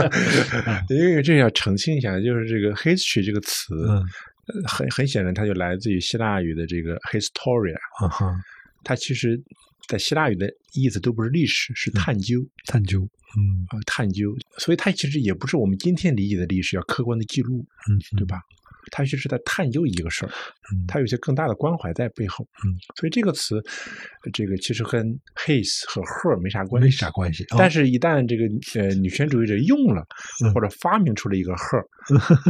[0.96, 4.02] 因为这要澄清一下，就是这个 history 这个词，嗯
[4.48, 8.34] 呃很很显然它就来自于希腊语的这个 historia，啊哈，
[8.82, 9.38] 它其实
[9.89, 18.41] 在希腊语的意思都不是历史，是探究探究，嗯啊、探究，所以它其实也不是我们今天理解的历史，要客观的记录，嗯，对吧？
[18.91, 20.28] 它其实是在探究一个事儿，
[20.72, 22.47] 嗯他有些更大的关怀在背后。
[22.64, 23.57] 嗯，所以这个词，
[24.24, 27.45] 呃这个其实跟 his 和 her 没啥关系，没啥关系。
[27.51, 28.45] 哦但是，一旦这个
[28.80, 30.07] 呃女权主义者用了
[30.43, 31.84] 嗯或者发明出了一个 her，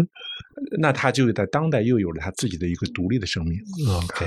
[0.79, 3.59] 那他就在当代又有了他自己的一个独立的生命。
[4.05, 4.27] OK。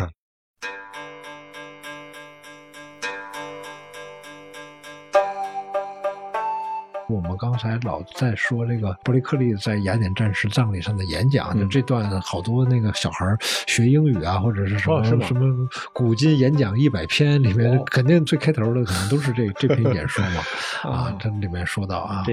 [7.11, 13.35] 我们刚才老在说这个伯利克利在雅典战士葬礼上的演讲，就嗯这段好多那个小孩
[13.67, 20.41] 学英语啊，或者是什么、什么古今演讲一百篇里面，哦肯定最开头的可能都是这这篇演说嘛。
[20.83, 22.23] 啊哦，这里面说到啊，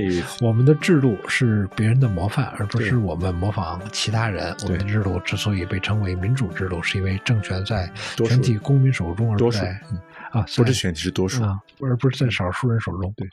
[0.41, 4.55] 我们的制度是别人的模范，而不是我们模仿其他人。
[4.63, 9.81] 我们的制度之所以被称为民主制度，是因为政权在全体公民手中，而在
[10.31, 11.43] 啊，不是选题是多数。
[11.43, 13.13] 啊，而不是在少数人手中。
[13.17, 13.29] 对，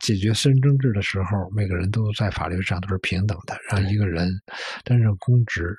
[0.00, 3.56] 解决私人争执的时候，每个人都在法律上都是平等的。
[3.70, 4.30] 让一个人
[4.84, 5.76] 担任公职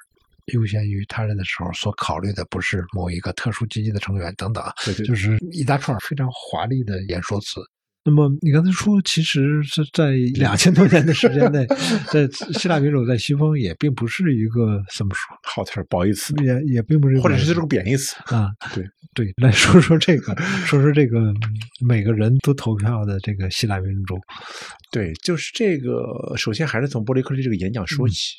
[0.53, 7.59] 优先于他人的时候，所考虑的不是某一个特殊阶级的成员等等，对对就是一大串非常华丽的演说词。
[8.07, 11.67] 那么你刚才说，其实是在两千多年的时间内，
[12.09, 12.25] 在
[12.57, 18.15] 希腊民主在西方也并不是一个怎么说，好词儿褒义词，也也并不是或者是这种贬义词。
[18.33, 20.33] 啊，对对，来说说这个，
[20.65, 21.35] 说说这个嗯
[21.85, 24.17] 每个人都投票的这个希腊民主，
[24.89, 26.33] 对，就是这个。
[26.37, 28.37] 首先还是从伯利克利这个演讲说嗯起。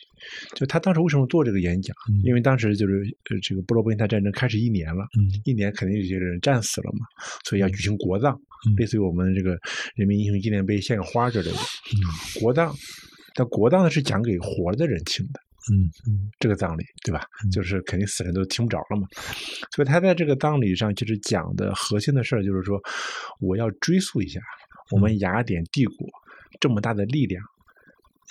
[0.57, 1.95] 就他当时为什么做这个演讲？
[2.11, 7.07] 嗯因为当时就是呃，这个波罗奔尼撒战争开始一年了，嗯一年肯定有些人战死了嘛，
[7.45, 9.57] 所以要举行国葬，嗯类似于我们这个
[9.95, 11.57] 人民英雄纪念碑献个花之类的。
[11.57, 12.75] 嗯国葬，
[13.35, 15.41] 但国葬呢是讲给活的人听的，
[15.73, 17.23] 嗯嗯这个葬礼，对吧？
[17.45, 19.07] 嗯就是肯定死人都听不着了嘛。
[19.75, 22.81] 所以他在这个葬礼上，其实讲的核心的事儿就是说，
[23.41, 24.41] 我要追溯一下
[24.91, 26.07] 我们雅典帝国
[26.61, 27.43] 这么大的力量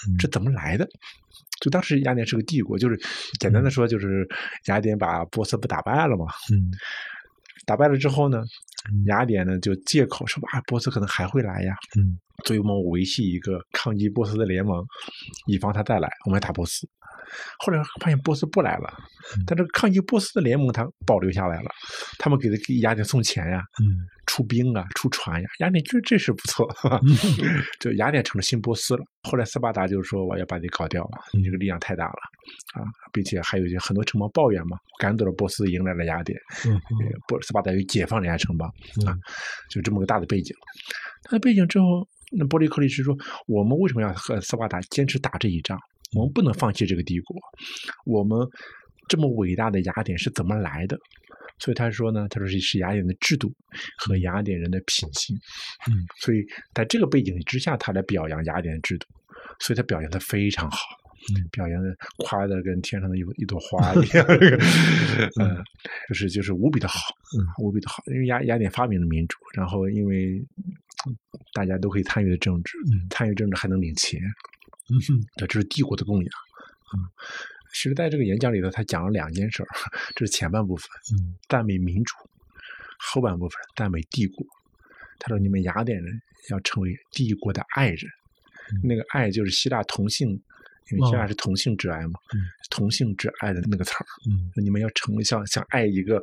[0.07, 0.87] 嗯是怎么来的。
[1.59, 2.95] 就当时雅典是个帝国，就是
[3.39, 4.27] 简单的说，就是
[4.65, 6.25] 雅典把波斯不打败了嘛。
[6.51, 6.69] 嗯
[7.67, 8.43] 打败了之后呢
[8.89, 14.83] 嗯，雅典呢就借口说啊，波斯可能还会来呀，嗯所以我们维系一个抗击波斯的联盟，
[15.47, 16.87] 以防他再来，我们要打波斯。
[17.59, 18.93] 后来发现波斯不来了
[19.35, 21.69] 嗯，但这个抗击波斯的联盟他保留下来了，
[22.17, 26.67] 他们给他给雅典送钱呀，嗯出兵啊，出船呀，雅典觉得这事不错，
[27.79, 29.03] 就雅典成了新波斯了。
[29.23, 32.19] 后来斯巴达就是说我要把你搞掉，你这个力量太大了
[32.73, 38.67] 啊，并且还有一些很多城邦抱怨嘛，赶走了波斯，迎来了雅典，嗯呃波斯巴达又解放人家城邦
[39.05, 39.19] 啊嗯，
[39.69, 40.55] 就这么个大的背景。
[41.23, 43.15] 他的背景之后，那波利克利是说，
[43.47, 45.79] 我们为什么要和斯巴达坚持打这一仗？
[46.15, 47.35] 我们不能放弃这个帝国。
[48.05, 48.37] 我们
[49.07, 50.97] 这么伟大的雅典是怎么来的？
[51.59, 53.51] 所以他说呢，他说是是雅典的制度
[53.97, 55.35] 和雅典人的品性。
[55.89, 59.07] 嗯，所以在这个背景之下，他来表扬雅典的制度，
[59.59, 60.77] 所以他表扬的非常好。
[61.35, 64.25] 嗯表扬的夸的跟天上的一一朵花 一样，
[65.41, 65.61] 嗯，
[66.07, 66.99] 就是就是无比的好，
[67.37, 68.01] 嗯，无比的好。
[68.05, 70.37] 因为雅雅典发明了民主，然后因为
[71.05, 71.17] 嗯
[71.53, 74.21] 大家都可以参与的政治，嗯参与政治还能领钱，
[74.89, 74.95] 嗯
[75.37, 76.25] 对，这是帝国的供养。
[76.25, 77.03] 嗯，
[77.73, 79.67] 其实在这个演讲里头，他讲了两件事儿，
[80.15, 82.15] 这是前半部分，嗯赞美民主；
[82.97, 84.45] 后半部分赞美帝国。
[85.19, 87.99] 他说：“你们雅典人要成为帝国的爱人，
[88.71, 90.41] 嗯那个爱就是希腊同性，
[90.91, 94.05] 因为希腊哦是同性之爱嘛，嗯同性之爱的那个词儿。
[94.29, 96.21] 嗯你们要成为像像爱一个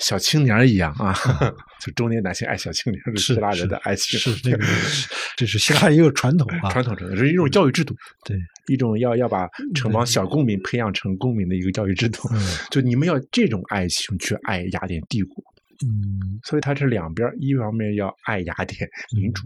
[0.00, 1.14] 小青年儿一样啊，
[1.80, 4.64] 就中年男性爱小青年是是希腊人的爱情，是这个，
[5.36, 7.94] 这是希腊一个传统啊， 传统中是一种教育制度，
[8.24, 8.36] 对，
[8.68, 12.28] 一种要要把城邦小公民培养成公民的一个教育制度。
[12.32, 12.40] 嗯
[12.70, 15.42] 就你们要这种爱情去爱雅典帝国，
[15.84, 19.42] 嗯所以它是两边，一方面要爱雅典民主，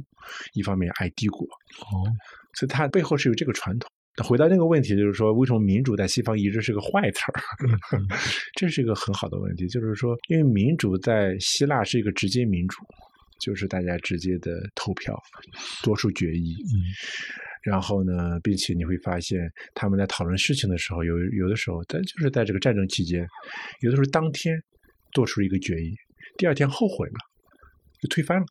[0.54, 2.06] 一方面爱帝国，哦
[2.54, 3.90] 所以它背后是有这个传统。
[4.16, 7.40] 那回到那个问题，就是说，为什么民主在西方一直是个坏词儿？
[7.96, 8.06] 嗯
[8.58, 12.76] 这是一个很好的问题，就是说，因为民主在希腊是一个直接民主，
[13.40, 15.16] 就是大家直接的投票，
[15.82, 16.54] 多数决议。
[16.74, 16.80] 嗯
[17.62, 19.38] 然后呢，并且你会发现，
[19.74, 23.28] 他们在讨论事情的时候，有有的时候，但就是在这个战争期间，
[23.82, 24.58] 有的时候当天
[25.12, 25.94] 做出一个决议，
[26.38, 27.18] 第二天后悔了，
[28.00, 28.46] 就推翻了，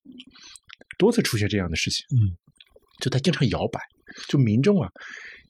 [1.00, 2.06] 多次出现这样的事情。
[2.16, 2.38] 嗯，
[3.02, 3.82] 就他经常摇摆，
[4.28, 4.88] 就民众啊，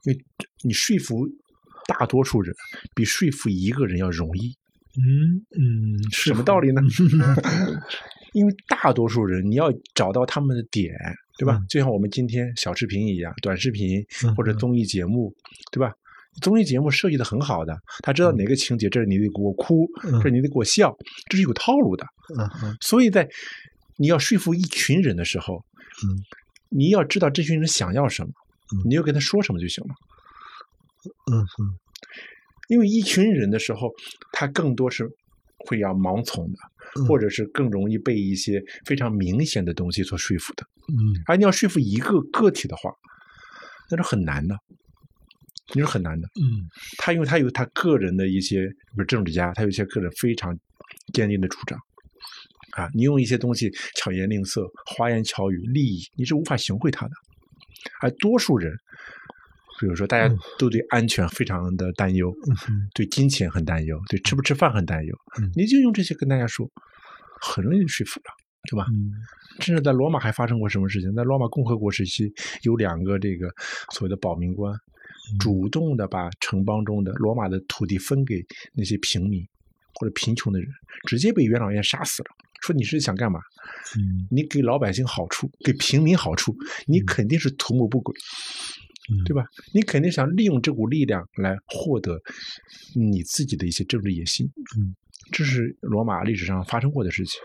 [0.04, 0.20] 因为
[0.64, 1.28] 你说服
[1.88, 2.54] 大多数人
[2.96, 4.56] 比说服一个人要容易，
[4.98, 6.82] 嗯嗯，什么道理呢？
[8.34, 10.94] 因为大多数人你要找到他们的点，
[11.38, 11.58] 对吧？
[11.60, 14.06] 嗯就像我们今天小视频一样，短视频
[14.38, 15.34] 或者综艺节目，
[15.72, 15.92] 对吧？
[16.42, 20.96] 综艺节目设计的很好的，他知道哪个情节，这是你得给我哭，嗯这是你得给我笑，
[21.28, 22.06] 这是有套路的。
[22.38, 23.28] 嗯嗯所以在
[23.98, 25.56] 你要说服一群人的时候，
[26.06, 26.22] 嗯，
[26.70, 28.34] 你要知道这群人想要什么，嗯
[28.86, 29.94] 你就跟他说什么就行了。
[31.32, 31.78] 嗯哼
[32.68, 33.90] 因为一群人的时候，
[34.32, 35.10] 他更多是
[35.66, 36.58] 会要盲从的，
[37.00, 40.64] 嗯或者是更容易被一些非常明显的东西所说服的。
[40.88, 40.96] 嗯
[41.26, 42.92] 而你要说服一个个体的话，
[43.90, 44.56] 那是很难的，
[45.74, 46.28] 你是很难的。
[46.40, 46.68] 嗯
[46.98, 50.56] 他因为他有他个人的一些，比如政治家，他有一些个人非常
[51.14, 51.80] 坚定的主张
[52.72, 57.12] 啊，你用一些东西巧言令色、花言巧语、利益，你是无法行贿他的。
[58.02, 58.74] 而多数人，
[59.80, 62.30] 比如说大家嗯都对安全非常的担忧，
[62.68, 66.70] 嗯对金钱很担忧，对吃不吃饭很担忧，嗯你就用这些跟大家说，
[67.42, 68.26] 很容易就说服了，
[68.70, 68.86] 对吧？
[68.92, 69.12] 嗯
[69.60, 71.14] 甚至在罗马还发生过什么事情？
[71.14, 72.32] 在罗马共和国时期，
[72.64, 73.50] 有两个这个
[73.92, 74.74] 所谓的保民官，
[75.38, 78.42] 主动的把城邦中的罗马的土地分给
[78.74, 79.46] 那些平民
[79.96, 80.70] 或者贫穷的人，
[81.10, 82.30] 直接被元老院杀死了。
[82.62, 83.40] 说你是想干嘛？
[83.98, 86.56] 嗯你给老百姓好处，给平民好处，
[86.86, 88.14] 你肯定是图谋不轨，
[89.12, 89.44] 嗯对吧？
[89.74, 92.20] 你肯定想利用这股力量来获得
[92.96, 94.46] 你自己的一些政治野心。
[94.78, 94.96] 嗯，
[95.32, 97.40] 这是罗马历史上发生过的事情。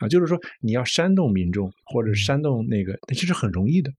[0.00, 3.90] 啊，就是说你要煽动民众或者煽动那个，那其实很容易的，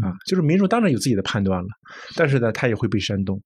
[0.00, 1.68] 啊，就是民众当然有自己的判断了，
[2.14, 3.42] 但是呢，他也会被煽动，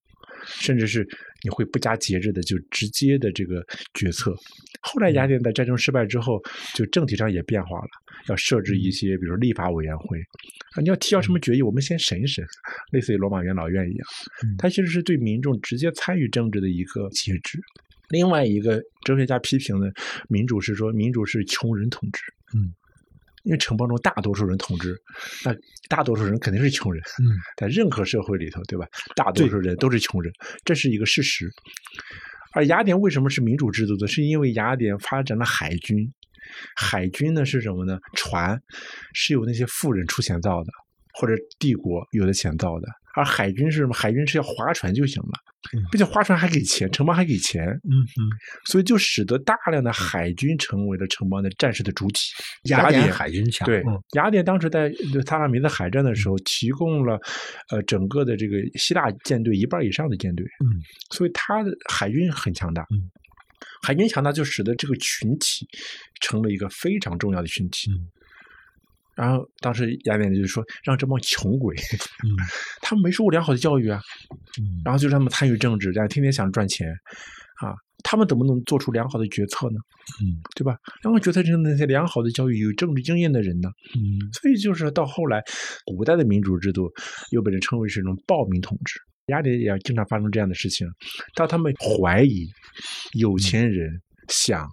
[0.47, 1.07] 甚至是
[1.43, 3.65] 你会不加节制的就直接的这个
[3.95, 4.35] 决策。
[4.81, 6.41] 后来雅典在战争失败之后，
[6.75, 7.89] 就政体上也变化了，
[8.29, 10.19] 要设置一些比如立法委员会
[10.75, 12.45] 啊，你要提交什么决议，我们先审一审，
[12.93, 14.07] 类似于罗马元老院一样
[14.45, 17.59] 嗯，它其实是对民众直接参与政治的一个节制。
[18.09, 19.93] 另外一个哲学家批评的
[20.29, 22.23] 民主是说，民主是穷人统治。
[22.57, 22.75] 嗯，
[23.43, 24.97] 因为城邦中大多数人统治，
[25.45, 25.55] 那
[25.89, 27.03] 大多数人肯定是穷人。
[27.19, 27.25] 嗯，
[27.57, 28.87] 在任何社会里头，对吧？
[29.17, 30.33] 大多数人都是穷人，
[30.65, 31.51] 这是一个事实。
[32.53, 34.07] 而雅典为什么是民主制度的？
[34.07, 36.13] 是因为雅典发展了海军，
[36.77, 37.99] 海军呢是什么呢？
[38.15, 38.61] 船
[39.15, 40.73] 是由那些富人出钱造的，
[41.15, 42.89] 或者帝国有的钱造的。
[43.15, 43.93] 而海军是什么？
[43.93, 45.33] 海军是要划船就行了，
[45.91, 48.31] 并且划船还给钱，城邦还给钱，嗯嗯，
[48.67, 52.31] 所以就使得大量的海军成为了城邦的战士的主体。
[52.67, 54.93] 雅典典海军强，对嗯，雅典当时在
[55.27, 57.21] 萨拉米斯海战的时候，提供了
[57.71, 60.79] 呃整个的这个希腊舰队一半以上的舰队，嗯，
[61.11, 63.11] 所以它的海军很强大，嗯，
[63.83, 65.67] 海军强大就使得这个群体
[66.21, 67.91] 成了一个非常重要的群体。
[67.91, 68.07] 嗯
[69.21, 72.29] 然后当时雅典就是说，让这帮穷鬼，嗯
[72.81, 74.01] 他们没受过良好的教育啊，
[74.59, 76.89] 嗯然后就让他们参与政治，然后天天想赚钱，
[77.61, 79.77] 啊，他们怎么能做出良好的决策呢？
[80.23, 80.75] 嗯对吧？
[81.03, 83.69] 良好决策就是那些良好的教育、有政治经验的人呢。
[83.95, 84.01] 嗯
[84.41, 85.43] 所以就是到后来，
[85.85, 86.91] 古代的民主制度
[87.31, 88.99] 又被人称为是一种暴民统治。
[89.27, 90.89] 雅典也经常发生这样的事情，
[91.35, 92.49] 当他们怀疑
[93.13, 94.67] 有钱人想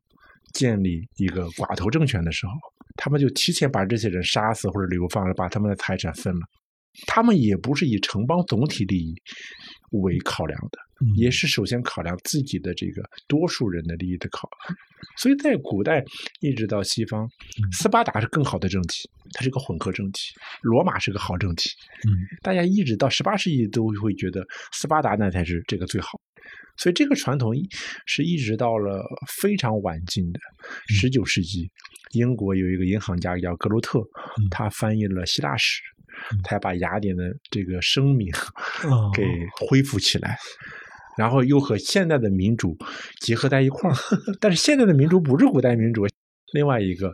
[0.54, 2.54] 建立一个寡头政权的时候，
[2.98, 6.42] 他们就提前把这些人杀死或者流放了，把他们的财产分了。
[7.06, 9.14] 他们也不是以城邦总体利益
[9.92, 14.78] 为考量的，嗯也是首先考量自己的这个多数人的利益的考量。
[15.16, 16.04] 所以在古代
[16.40, 17.30] 一直到西方，
[17.72, 20.34] 斯巴达是更好的政体，它是个混合政体；
[20.64, 21.70] 罗马是个好政体。
[22.08, 22.10] 嗯
[22.42, 26.20] 大家一直到十八世纪都会觉得斯巴达那才是这个最好。
[26.78, 27.54] 所以这个传统
[28.06, 29.04] 是一直到了
[29.40, 30.40] 非常晚近的
[30.88, 31.70] 十九世纪，
[32.12, 35.82] 英国有一个银行家叫格罗特，嗯他翻译了希腊史
[36.32, 38.32] 嗯，他把雅典的这个声名
[38.84, 39.24] 哦给
[39.68, 40.38] 恢复起来，
[41.18, 42.78] 然后又和现代的民主
[43.22, 43.96] 结合在一块儿。
[44.40, 46.08] 但是现在的民主不是古代民主。
[46.54, 47.12] 另外一个，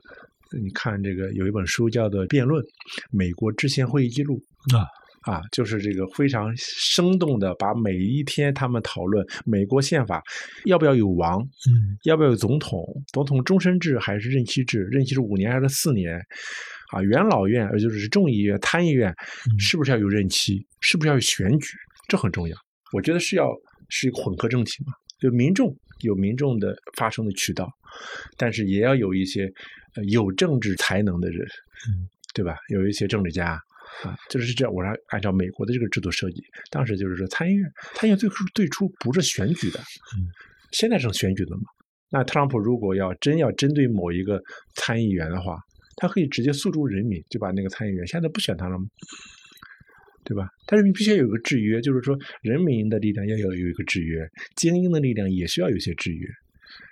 [0.62, 2.64] 你看这个有一本书叫做《辩论：
[3.12, 4.40] 美国制宪会议记录》
[4.78, 4.86] 啊
[5.24, 10.22] 啊，就是这个非常生动的把每一天他们讨论美国宪法
[10.66, 12.86] 要不要有王，嗯要不要有总统？
[13.14, 14.84] 总统终身制还是任期制？
[14.92, 16.20] 任期是五年还是四年？
[16.92, 19.10] 啊，元老院，也就是众议院、参议院，
[19.50, 20.66] 嗯是不是要有任期？
[20.82, 21.78] 是不是要有选举？
[22.10, 22.58] 这很重要。
[22.92, 23.48] 我觉得是要
[23.90, 27.72] 是一个混合政体嘛，就民众有民众的发声的渠道，
[28.36, 29.50] 但是也要有一些
[29.96, 31.48] 呃有政治才能的人，
[31.88, 32.58] 嗯对吧？
[32.70, 33.58] 有一些政治家。
[34.04, 34.74] 啊，就是这样。
[34.74, 40.26] 我是按照美国的这个制度设计，当时就是说参议院，参议院最初最初不是选举的，嗯，
[40.72, 41.64] 现在是选举的嘛。
[42.10, 44.42] 那特朗普如果要真要针对某一个
[44.76, 45.58] 参议员的话，
[45.96, 48.86] 他可以直接诉诸人民，就把那个参议员现在不选他了吗？
[50.26, 50.48] 对吧？
[50.66, 56.28] 但是你必须要有个制约，就是说人民的力量要有有一个制约，精英的力量也需要有一些制约，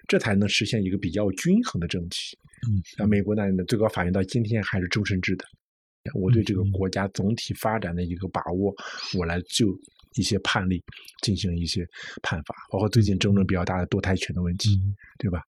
[0.07, 2.38] 这才能实现一个比较均衡的政体。
[2.67, 5.45] 嗯，那，美国呢最高法院到今天还是终身制的。
[6.13, 8.73] 我对这个国家总体发展的一个把握，
[9.17, 9.67] 我来就
[10.15, 10.83] 一些判例
[11.21, 11.85] 进行一些
[12.21, 15.41] 判罚，包括最近争论比较大的堕胎权的问题，嗯对吧？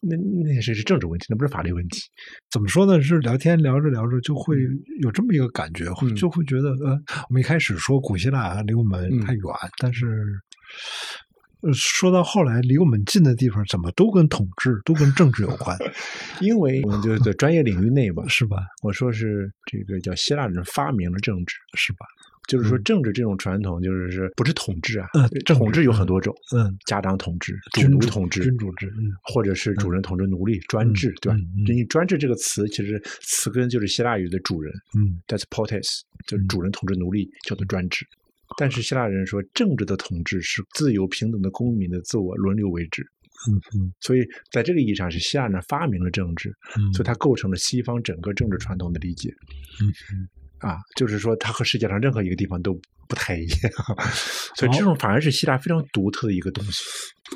[0.00, 2.02] 那那也是是政治问题，那不是法律问题。
[2.50, 3.02] 怎么说呢？
[3.02, 4.56] 是聊天聊着聊着就会
[5.00, 9.42] 有这么一个感觉，会嗯就会觉得，呃，我们一开始说古希腊离我们嗯太远，
[9.78, 11.25] 但是呃
[11.72, 15.76] 说到后来，离我们近的地方怎么都跟统治、都跟政治有关，
[16.40, 18.58] 因为我们就在专业领域内嘛，是吧？
[18.82, 22.06] 我说是这个叫希腊人发明了政治，是吧？
[22.46, 25.08] 就是说政治这种传统，就是是不是统治啊？
[25.14, 31.66] 嗯统治有很多种，嗯，家长统治、主奴统治、君主制，嗯或者是主人统治奴隶、专制，对吧嗯嗯？
[31.66, 38.06] 因为专制这个词其实词根就是希腊语的主人嗯 （despotes），就是嗯主人统治奴隶，叫做专制。
[38.56, 43.02] 但是希腊人说，政治的统治是自由平等的公民的自我轮流为之，
[43.48, 44.20] 嗯嗯所以
[44.50, 49.34] 在这个意义上是希腊人发明了政治，嗯，所以它构成了西方整个政治传统的理解。
[49.82, 50.28] 嗯嗯
[50.58, 53.72] 啊，就是说它和世界上任何一个地方都不太一样，
[54.56, 56.82] 所以这种反而是希腊非常独特的一个东西。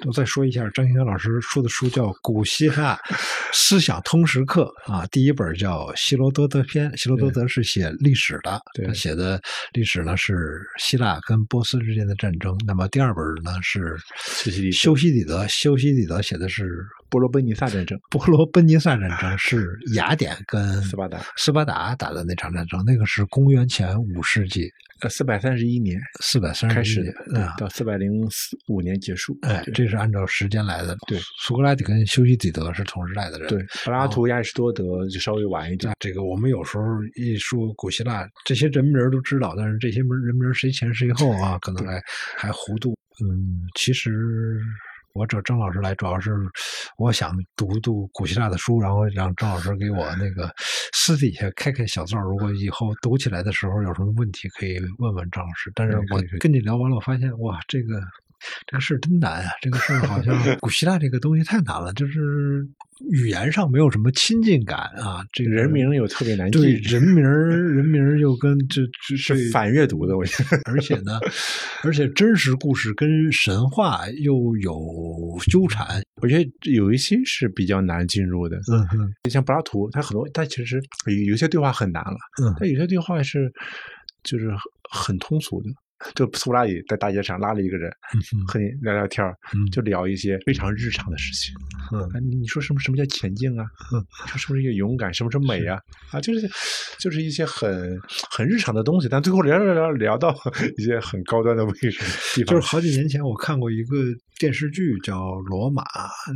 [0.07, 2.97] 我再说一下，张新强老师出的书叫《古希腊
[3.53, 9.41] 思想通识课》啊，第一本叫《希罗多德篇》，希罗多德是写历史的，对他写的
[9.73, 12.57] 历史呢是希腊跟波斯之间的战争。
[12.65, 13.97] 那么第二本呢是
[14.71, 24.71] 修昔底德，修昔底德写的是波罗奔尼撒战争，波罗奔尼撒战争，是雅典跟斯巴达，斯巴达打的那场战争，那个是公元前五世纪
[25.01, 27.15] 呃，四百三十一年四百三十开始。
[27.59, 29.39] 到四百零四五年结束。
[29.43, 30.97] 哎，这是按照时间来的。
[31.07, 33.49] 对，苏格拉底跟修昔底德是同时代的人。
[33.49, 35.93] 对，柏拉图、亚里士多德就稍微晚一点。
[35.99, 36.85] 这个我们有时候
[37.17, 42.03] 一说古希腊，这些人名都知道，但是这些人名谁前谁后啊，可能还
[42.37, 42.95] 还糊涂。
[43.23, 44.59] 嗯，其实
[45.13, 46.33] 我找张老师来，主要是
[46.97, 50.53] 我想读读古希腊的书，然后让张老师给我那个
[50.93, 52.19] 私底下开开小灶。
[52.21, 55.71] 如果以后读起来的时候有什么问题，可以问问张老师。
[55.75, 58.01] 但是我跟你聊完了，我发现哇，这个。
[58.67, 59.51] 这个事儿真难啊！
[59.61, 62.67] 这个事儿好像 古希腊这个东西太难了，就是
[63.11, 65.25] 语言上没有什么亲近感啊。
[65.33, 70.61] 这个人名又特别难记对记，人名儿， 人名儿又跟这这是反阅读的，我觉得。
[70.65, 71.19] 而且呢，
[71.83, 76.03] 而且真实故事跟神话又有纠缠。
[76.23, 83.51] 我觉得有一些是比较难进入的，嗯哼，像柏拉图，他很多，他其实有有些对话很难了，嗯但有些对话是
[84.23, 84.59] 就是很
[84.91, 85.71] 很通俗的。
[86.15, 91.55] 就苏拉里在大街上拉了一个人，嗯，和你聊聊天儿嗯就聊一些非常日常的事情。
[91.93, 93.65] 嗯啊，你你说什么什么叫前进啊？
[93.93, 95.79] 嗯，说什么是一个勇敢，什么是美啊？
[96.11, 96.49] 啊，就是
[96.99, 97.99] 就是一些很
[98.31, 100.35] 很日常的东西，但最后聊聊聊聊到
[100.77, 102.01] 一些很高端的位置
[102.45, 103.97] 就是好几年前我看过一个
[104.41, 105.83] 电视剧叫《罗马》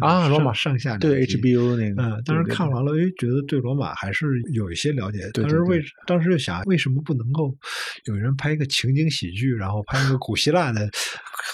[0.06, 5.20] 啊罗马上上下对 HBO 那个，嗯，当时看完了，哎，觉得对罗马还是有一些了解。
[5.32, 7.50] 当时为当时就想，为什么不能够
[8.04, 10.86] 有人拍一个情景喜剧，然后拍一个古希腊的，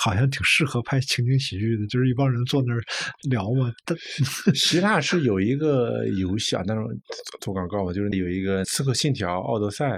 [0.01, 2.83] 好像挺适合拍情景喜剧的，就是一帮人坐那儿
[3.29, 3.73] 聊嘛。
[3.85, 3.97] 但
[4.53, 6.85] 希腊是有一个游戏啊，那种
[7.41, 9.91] 做广告嘛，就是有一个《刺客信条：奥德赛》，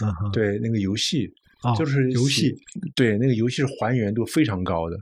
[0.00, 1.28] 嗯，对那个游戏，
[1.62, 2.54] 啊就是游戏，
[2.94, 4.96] 对那个游戏是还原度非常高的，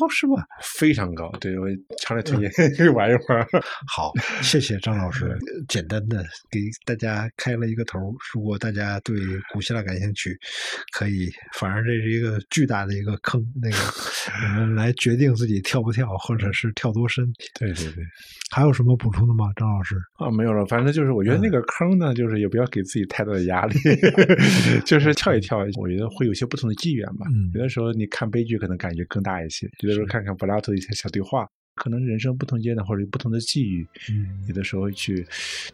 [0.00, 0.44] 哦，是吧？
[0.62, 1.30] 非常高。
[1.40, 1.66] 对我
[1.98, 3.46] 强烈推荐可以玩一玩。
[3.94, 4.12] 好，
[4.42, 5.36] 谢谢张老师，
[5.68, 7.98] 简单的给大家开了一个头。
[8.34, 9.16] 如果大家对
[9.52, 10.36] 古希腊感兴趣，
[10.92, 13.76] 可以，反正这是一个巨大的一个坑，那个
[14.60, 17.24] 我们来决定自己跳不跳，或者是跳多深。
[17.58, 18.04] 对对对。
[18.54, 19.96] 还有什么补充的吗，张老师？
[20.14, 23.74] 啊，没有了，反正就是我觉得那个坑呢，就是也不要给自己太大的压力，
[24.84, 27.26] 就是跳一跳，我觉得会有些不同的机缘吧。
[27.32, 35.26] 嗯有的时候你看悲剧可能感觉更大一些，有的时候看看柏拉图的一些小对话，可能人生不同阶段或者有不同的际遇，嗯有的时候去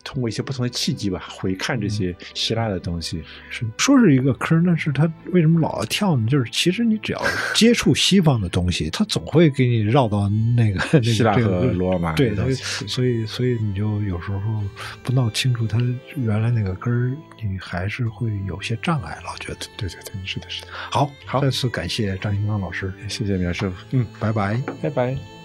[0.04, 3.22] 通过一些不同的契机吧，回看这些希腊的东西。
[3.50, 6.26] 是说是一个坑，但是它为什么老要跳呢？
[6.28, 7.22] 就是其实你只要
[7.54, 14.40] 接触西方的东西，它总会给你绕到那个那个希腊这个和罗马对，所以所以你就有时候
[15.02, 15.78] 不闹清楚它
[16.16, 19.32] 原来那个根儿，你还是会有些障碍了。
[19.34, 20.68] 我觉得对对对，是的，是的。
[20.72, 24.60] 好，好再次感谢张新刚老师，谢谢苗师傅，嗯，拜拜。
[24.80, 25.38] 拜拜。